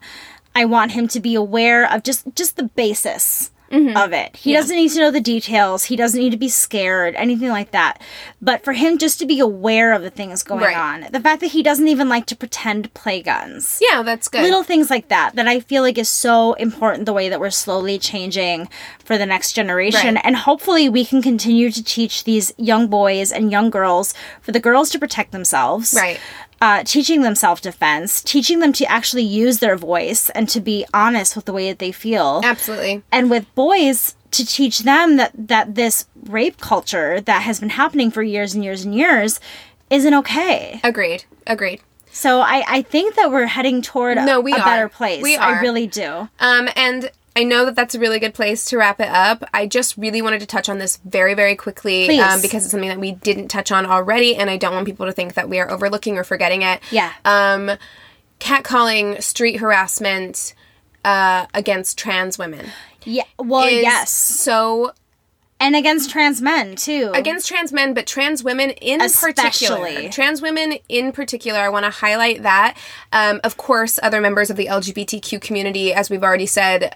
[0.56, 3.96] I want him to be aware of just just the basis Mm-hmm.
[3.98, 4.36] of it.
[4.36, 5.86] He doesn't need to know the details.
[5.86, 8.02] He doesn't need to be scared, anything like that.
[8.42, 10.76] But for him just to be aware of the things going Right.
[10.76, 14.42] on, the fact that he doesn't even like to pretend play guns yeah, that's good.
[14.42, 17.50] little things like that that I feel like is so important the way that we're
[17.52, 18.70] slowly changing
[19.04, 20.26] for the next generation Right.
[20.26, 24.60] and hopefully we can continue to teach these young boys and young girls for the
[24.60, 26.20] girls to protect themselves Right.
[26.62, 31.36] Uh, teaching them self-defense teaching them to actually use their voice and to be honest
[31.36, 33.01] with the way that they feel Absolutely.
[33.12, 38.12] and with boys to teach them that that this rape culture that has been happening
[38.12, 39.39] for years and years and years
[39.89, 40.80] isn't okay.
[40.84, 41.24] Agreed.
[41.47, 41.82] Agreed.
[42.12, 44.66] So I, I think that we're heading toward a, No, we a are.
[44.66, 45.24] better place.
[45.24, 46.28] We I really do.
[46.39, 49.44] Um, and I know that that's a really good place to wrap it up.
[49.54, 52.90] I just really wanted to touch on this very, very quickly um, because it's something
[52.90, 55.60] that we didn't touch on already, and I don't want people to think that we
[55.60, 56.82] are overlooking or forgetting it.
[56.92, 57.14] Yeah.
[57.26, 57.72] Um,
[58.40, 60.54] catcalling, street harassment
[61.06, 62.68] uh, against trans women.
[63.04, 63.24] Yeah.
[63.38, 64.12] Well, yes.
[64.12, 64.94] So
[65.60, 67.12] And against trans men too.
[67.14, 69.86] against trans men, but trans women in particular.
[69.86, 70.10] Especially.
[70.10, 72.78] Trans women in particular, I want to highlight that.
[73.12, 76.95] Um, of course, other members of the LGBTQ community, as we've already said,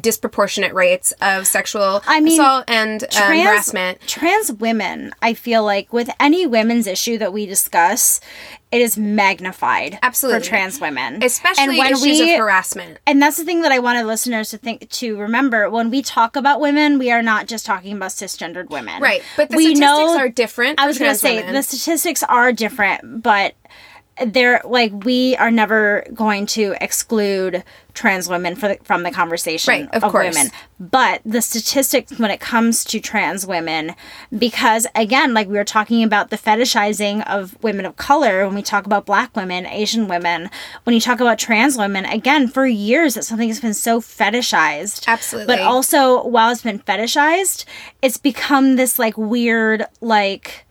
[0.00, 4.00] disproportionate rates of sexual I mean, assault and um, harassment.
[4.06, 8.20] Trans women, I feel like with any women's issue that we discuss,
[8.74, 10.40] it is magnified Absolutely.
[10.40, 12.98] for trans women, Especially when issues of harassment.
[13.06, 16.34] And that's the thing that I wanted listeners to think to remember when we talk
[16.34, 19.22] about women, we are not just talking about cisgendered women, Right.
[19.36, 20.80] But the we statistics know, are different.
[20.80, 21.54] I was going to say women.
[21.54, 23.54] the statistics are different, but
[24.26, 29.94] they're like we are never going to exclude trans women the, from the conversation Right,
[29.94, 30.34] of course.
[30.34, 30.52] women.
[30.80, 33.94] But the statistics when it comes to trans women,
[34.36, 38.62] because again, like we were talking about the fetishizing of women of color, when we
[38.62, 40.50] talk about black women, Asian women,
[40.82, 45.06] when you talk about trans women, again, for years that something has been so fetishized.
[45.06, 45.54] Absolutely.
[45.54, 47.64] But also, while it's been fetishized,
[48.02, 50.63] it's become this like weird, like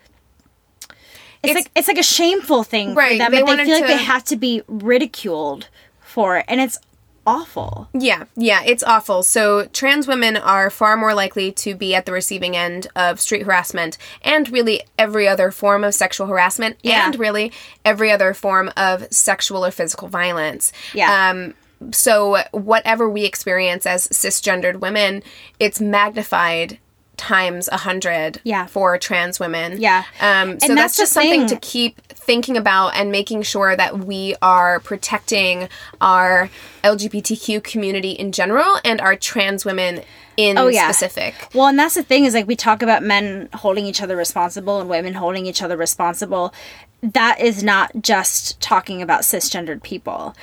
[1.43, 3.31] it's, It's- like it's like a shameful thing Right, for them.
[3.31, 5.67] they but they feel like they have to be ridiculed
[6.01, 6.77] for it, and it's
[7.25, 7.87] awful.
[7.93, 9.23] Yeah, yeah, it's awful.
[9.23, 13.43] So, trans women are far more likely to be at the receiving end of street
[13.43, 17.05] harassment and really every other form of sexual harassment Yeah.
[17.05, 17.51] and really
[17.85, 20.73] every other form of sexual or physical violence.
[20.93, 21.29] Yeah.
[21.29, 21.53] Um,
[21.91, 25.23] so, whatever we experience as cisgendered women,
[25.59, 26.77] it's magnified
[27.17, 28.65] times a hundred Yeah.
[28.65, 29.79] for trans women.
[29.79, 30.03] Yeah.
[30.19, 33.99] Um, so And that's, that's just something to keep thinking about and making sure that
[33.99, 35.69] we are protecting
[36.01, 36.49] our
[36.83, 40.01] LGBTQ community in general and our trans women
[40.37, 40.89] in Oh, yeah.
[40.89, 41.35] specific.
[41.53, 44.79] Well, and that's the thing is like we talk about men holding each other responsible
[44.79, 46.53] and women holding each other responsible.
[47.01, 50.35] That is not just talking about cisgendered people.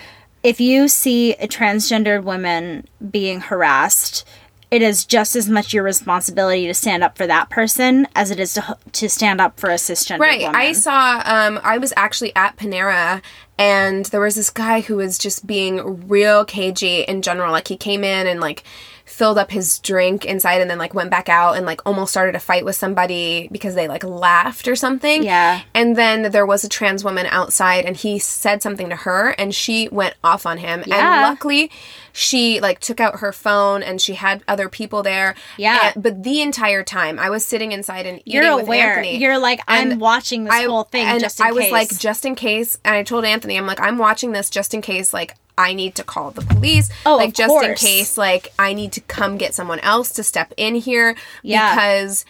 [0.42, 4.26] If you see a transgendered woman being harassed,
[4.70, 8.38] it is just as much your responsibility to stand up for that person as it
[8.38, 10.40] is to to stand up for a cisgendered Right.
[10.42, 10.54] woman.
[10.56, 13.22] I saw um I was actually at Panera
[13.58, 17.52] and there was this guy who was just being real cagey in general.
[17.52, 18.62] Like he came in and like
[19.10, 22.34] filled up his drink inside and then like went back out and like almost started
[22.34, 25.22] a fight with somebody because they like laughed or something.
[25.22, 25.62] Yeah.
[25.74, 29.54] And then there was a trans woman outside and he said something to her and
[29.54, 30.84] she went off on him.
[30.86, 30.96] Yeah.
[30.96, 31.70] And luckily
[32.12, 35.34] she like took out her phone and she had other people there.
[35.58, 35.92] Yeah.
[35.94, 38.98] And- but the entire time I was sitting inside and eating You're with aware.
[38.98, 39.18] Anthony.
[39.18, 41.72] You're like, I'm watching this whole thing and just in I was case.
[41.72, 42.78] like, just in case.
[42.84, 45.12] And I told Anthony, I'm like, I'm watching this just in case.
[45.12, 46.90] Like, I need to call the police.
[47.04, 48.16] Oh, like just in case.
[48.16, 51.74] Like, I need to come get someone else to step in here Yeah.
[51.74, 52.24] because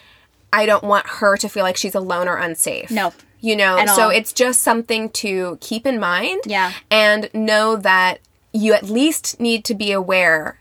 [0.52, 2.90] I don't want her to feel like she's alone or unsafe.
[2.90, 3.12] No.
[3.40, 4.10] You know, At so all.
[4.10, 6.42] it's just something to keep in mind.
[6.44, 6.72] Yeah.
[6.90, 8.18] And know that
[8.52, 10.58] you at least need to be aware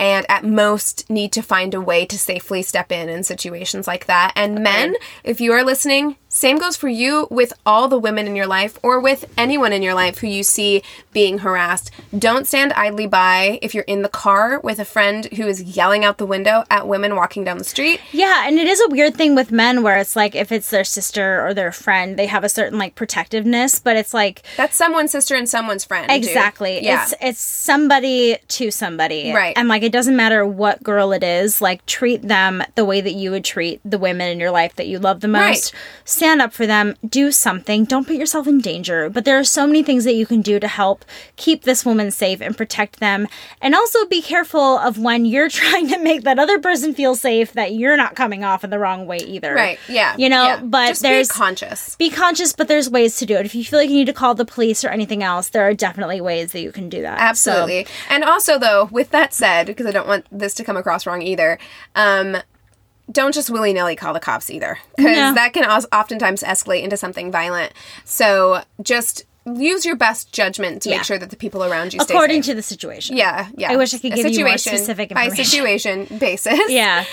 [0.00, 4.06] and at most need to find a way to safely step in in situations like
[4.06, 4.32] that.
[4.34, 8.34] And men, if you are listening, same goes for you with all the women in
[8.34, 11.90] your life or with anyone in your life who you see being harassed.
[12.18, 16.06] Don't stand idly by if you're in the car with a friend who is yelling
[16.06, 18.00] out the window at women walking down the street.
[18.12, 20.84] Yeah, and it is a weird thing with men where it's like if it's their
[20.84, 25.10] sister or their friend, they have a certain like protectiveness, but it's like That's someone's
[25.12, 26.08] sister and someone's friend.
[26.08, 26.16] dude.
[26.16, 26.82] exactly.
[26.82, 27.02] Yeah.
[27.02, 29.32] It's it's somebody to somebody.
[29.34, 29.52] Right.
[29.54, 33.12] And like it doesn't matter what girl it is, like treat them the way that
[33.12, 35.74] you would treat the women in your life that you love the most.
[36.22, 37.84] Stand up for them, do something.
[37.84, 39.10] Don't put yourself in danger.
[39.10, 41.04] But there are so many things that you can do to help
[41.34, 43.26] keep this woman safe and protect them.
[43.60, 47.54] And also be careful of when you're trying to make that other person feel safe
[47.54, 49.52] that you're not coming off in the wrong way either.
[49.52, 49.80] right.
[49.88, 50.14] Yeah.
[50.16, 50.60] You know, Yeah.
[50.62, 51.96] but Just there's be conscious.
[51.96, 53.44] be conscious, but there's ways to do it.
[53.44, 55.74] If you feel like you need to call the police or anything else, there are
[55.74, 57.18] definitely ways that you can do that.
[57.36, 57.88] So- Absolutely.
[58.08, 61.20] And also, though, with that said, because I don't want this to come across wrong
[61.20, 61.58] either,
[61.96, 62.36] um,
[63.12, 65.34] don't just willy nilly call the cops either, because No.
[65.34, 67.72] that can oftentimes escalate into something violent.
[68.04, 70.96] So just use your best judgment to Yeah.
[70.98, 73.16] make sure that the people around you stay according to the situation.
[73.16, 73.72] yeah, yeah.
[73.72, 76.60] I wish I could A give you more specific by situation basis.
[76.68, 77.04] Yeah.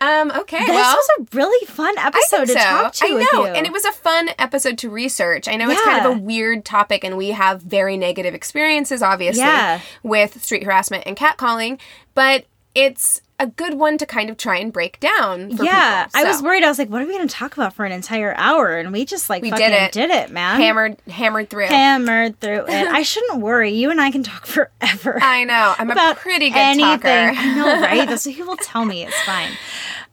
[0.00, 0.30] Um.
[0.30, 0.60] Okay.
[0.60, 2.58] This well, was a really fun episode to so.
[2.58, 5.48] talk to I know, and it was a fun episode to research.
[5.48, 9.42] I know it's kind of a weird topic, and we have very negative experiences, obviously,
[9.42, 9.80] Yeah.
[10.04, 11.80] with street harassment and catcalling.
[12.14, 12.44] But
[12.76, 15.56] it's a good one to kind of try and break down.
[15.56, 16.64] For yeah, people, I was worried.
[16.64, 18.76] I was like, what are we going to talk about for an entire hour?
[18.78, 19.92] And we just like We fucking did it.
[19.92, 20.60] did it, man.
[20.60, 21.66] hammered hammered through.
[21.66, 22.68] hammered through it.
[22.88, 23.72] I shouldn't worry.
[23.72, 25.18] You and I can talk forever.
[25.22, 25.74] I know.
[25.78, 27.00] I'm a pretty good anything.
[27.00, 27.08] talker.
[27.08, 28.08] I know, right?
[28.08, 29.04] That's what people tell me.
[29.04, 29.52] It's fine.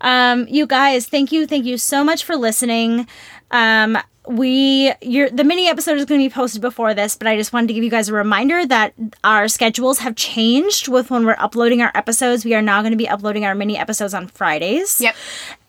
[0.01, 3.07] Um, you guys, thank you, thank you so much for listening.
[3.49, 3.97] Um,
[4.27, 7.53] we your the mini episode is going to be posted before this, but I just
[7.53, 11.35] wanted to give you guys a reminder that our schedules have changed with when we're
[11.39, 12.43] uploading our episodes.
[12.45, 14.99] We are now going to be uploading our mini episodes on Fridays.
[15.01, 15.15] Yep.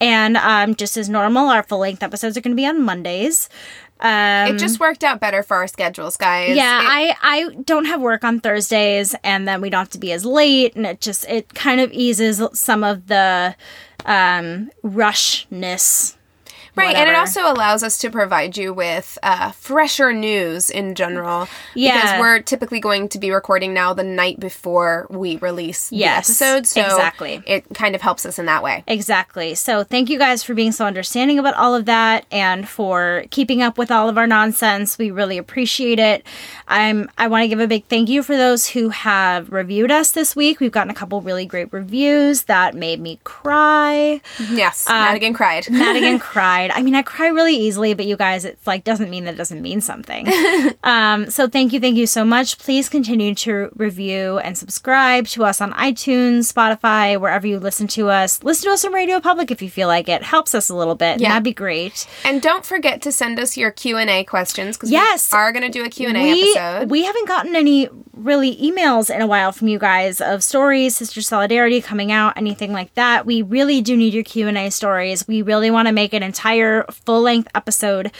[0.00, 3.48] And um, just as normal, our full length episodes are going to be on Mondays.
[3.98, 6.54] Um, It just worked out better for our schedules, guys.
[6.54, 9.98] yeah, It- I I don't have work on Thursdays, and then we don't have to
[9.98, 13.54] be as late, and it just it kind of eases some of the
[14.04, 16.15] um rushness.
[16.76, 21.48] Right, and it also allows us to provide you with uh, fresher news in general.
[21.74, 22.00] Yeah.
[22.00, 26.44] Because we're typically going to be recording now the night before we release Yes, the
[26.44, 26.66] episode.
[26.66, 27.42] So exactly.
[27.46, 28.84] it kind of helps us in that way.
[28.86, 29.54] Exactly.
[29.54, 33.62] So thank you guys for being so understanding about all of that and for keeping
[33.62, 34.98] up with all of our nonsense.
[34.98, 36.24] We really appreciate it.
[36.68, 40.10] I'm I want to give a big thank you for those who have reviewed us
[40.12, 40.60] this week.
[40.60, 44.20] We've gotten a couple really great reviews that made me cry.
[44.50, 45.70] Yes, Uh, Madigan cried.
[45.70, 46.65] Madigan cried.
[46.74, 49.36] I mean, I cry really easily, but you guys, it's like doesn't mean that it
[49.36, 50.26] doesn't mean something.
[50.84, 52.58] um, so thank you, thank you so much.
[52.58, 58.08] Please continue to review and subscribe to us on iTunes, Spotify, wherever you listen to
[58.08, 58.42] us.
[58.42, 60.22] Listen to us on Radio Public if you feel like it.
[60.22, 61.20] Helps us a little bit.
[61.20, 61.30] Yeah.
[61.30, 62.06] That'd be great.
[62.24, 65.32] And don't forget to send us your Q&A questions because Yes.
[65.32, 66.90] we are going to do a Q&A we, episode.
[66.90, 71.20] we haven't gotten any really emails in a while from you guys of stories, Sister
[71.20, 73.26] Solidarity coming out, anything like that.
[73.26, 75.28] We really do need your Q&A stories.
[75.28, 78.10] We really want to make an entire full-length episode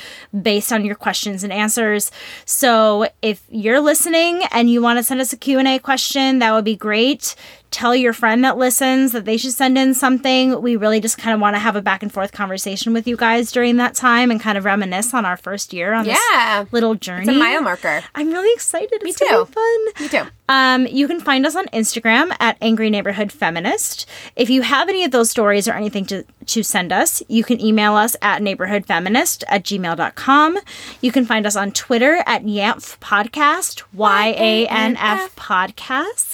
[0.40, 2.10] based on your questions and answers.
[2.44, 6.64] So, if you're listening and you want to send us a Q&A question, that would
[6.64, 7.34] be great.
[7.70, 10.62] Tell your friend that listens that they should send in something.
[10.62, 13.16] We really just kind of want to have a back and forth conversation with you
[13.16, 16.62] guys during that time and kind of reminisce on our first year on Yeah.
[16.64, 17.22] this little journey.
[17.26, 18.02] it's a mile marker.
[18.14, 19.02] I'm really excited.
[19.02, 19.44] It's too.
[19.44, 19.84] fun.
[20.00, 20.22] Me too.
[20.48, 24.06] Um, you can find us on Instagram at Angry Neighborhood Feminist.
[24.36, 27.60] If you have any of those stories or anything to, to send us, you can
[27.60, 30.58] email us at neighborhoodfeminist at gmail.com.
[31.02, 36.25] You can find us on Twitter at YANF Podcast, Y A N F Podcast.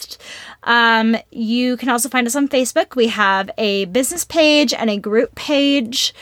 [0.65, 2.95] Um, you can also find us on Facebook.
[2.97, 6.15] We have a business page and a group page.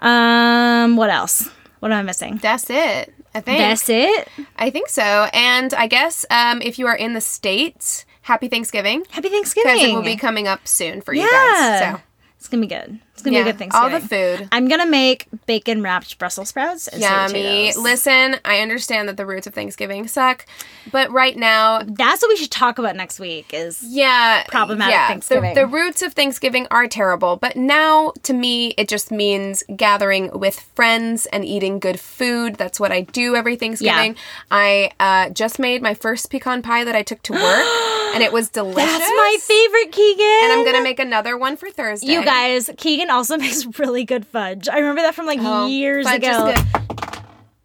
[0.00, 1.48] Um, what else?
[1.80, 2.38] What am I missing?
[2.42, 3.14] That's it.
[3.34, 3.58] I think.
[3.58, 4.28] That's it.
[4.56, 5.02] I think so.
[5.32, 9.04] And I guess um, if you are in the States, happy Thanksgiving.
[9.10, 9.74] Happy Thanksgiving.
[9.74, 11.28] Because it will be coming up soon for you Yeah.
[11.30, 11.94] guys.
[11.96, 12.00] So
[12.36, 12.98] It's gonna be good.
[13.18, 14.36] It's gonna yeah, be a good all Thanksgiving.
[14.36, 14.48] the food.
[14.52, 16.86] I'm gonna make bacon wrapped Brussels sprouts.
[16.86, 17.72] And Yummy.
[17.74, 20.46] Listen, I understand that the roots of Thanksgiving suck,
[20.92, 23.50] but right now, That's what we should talk about next week.
[23.52, 25.54] Is yeah, Problematic yeah, Thanksgiving.
[25.54, 30.30] The, the roots of Thanksgiving are terrible, but now to me, it just means gathering
[30.38, 32.54] with friends and eating good food.
[32.54, 34.14] That's what I do every Thanksgiving.
[34.48, 37.42] I uh, just made my first pecan pie that I took to work,
[38.14, 38.76] and it was delicious.
[38.76, 40.38] that's my favorite, Keegan.
[40.44, 42.12] And I'm gonna make another one for Thursday.
[42.12, 44.68] You guys, Keegan also makes really good fudge.
[44.68, 46.54] I remember that from like Oh, years ago.
[46.54, 46.58] good.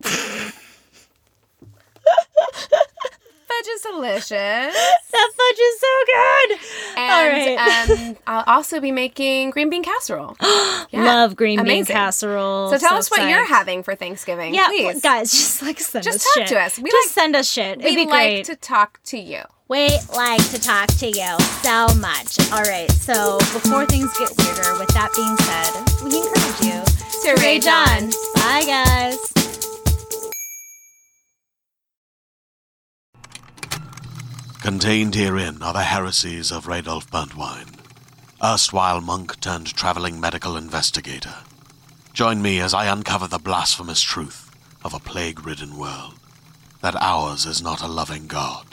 [3.48, 4.30] fudge is delicious.
[4.32, 6.60] That fudge is so good.
[6.98, 8.10] All And right.
[8.10, 10.36] um, I'll also be making green bean casserole.
[10.42, 10.86] Yeah.
[11.06, 12.70] Love green bean casserole.
[12.72, 15.02] So tell us what you're having for Thanksgiving, Yeah, please.
[15.02, 16.48] guys, just like send Just us talk shit.
[16.50, 16.80] to us.
[16.80, 17.80] We just like- send us shit.
[17.82, 19.42] It'd we like to talk to you.
[19.74, 22.38] We like to talk to you so much.
[22.52, 26.84] All right, so before things get weirder, with that being said, we encourage you
[27.24, 28.12] To rage on.
[28.36, 29.18] Bye, guys.
[34.62, 37.80] Contained herein are the heresies of Radolf Burntwine,
[38.44, 41.38] erstwhile monk turned traveling medical investigator.
[42.14, 44.52] Join me as I uncover the blasphemous truth
[44.86, 46.20] of a plague ridden world
[46.82, 48.73] that ours is not a loving God,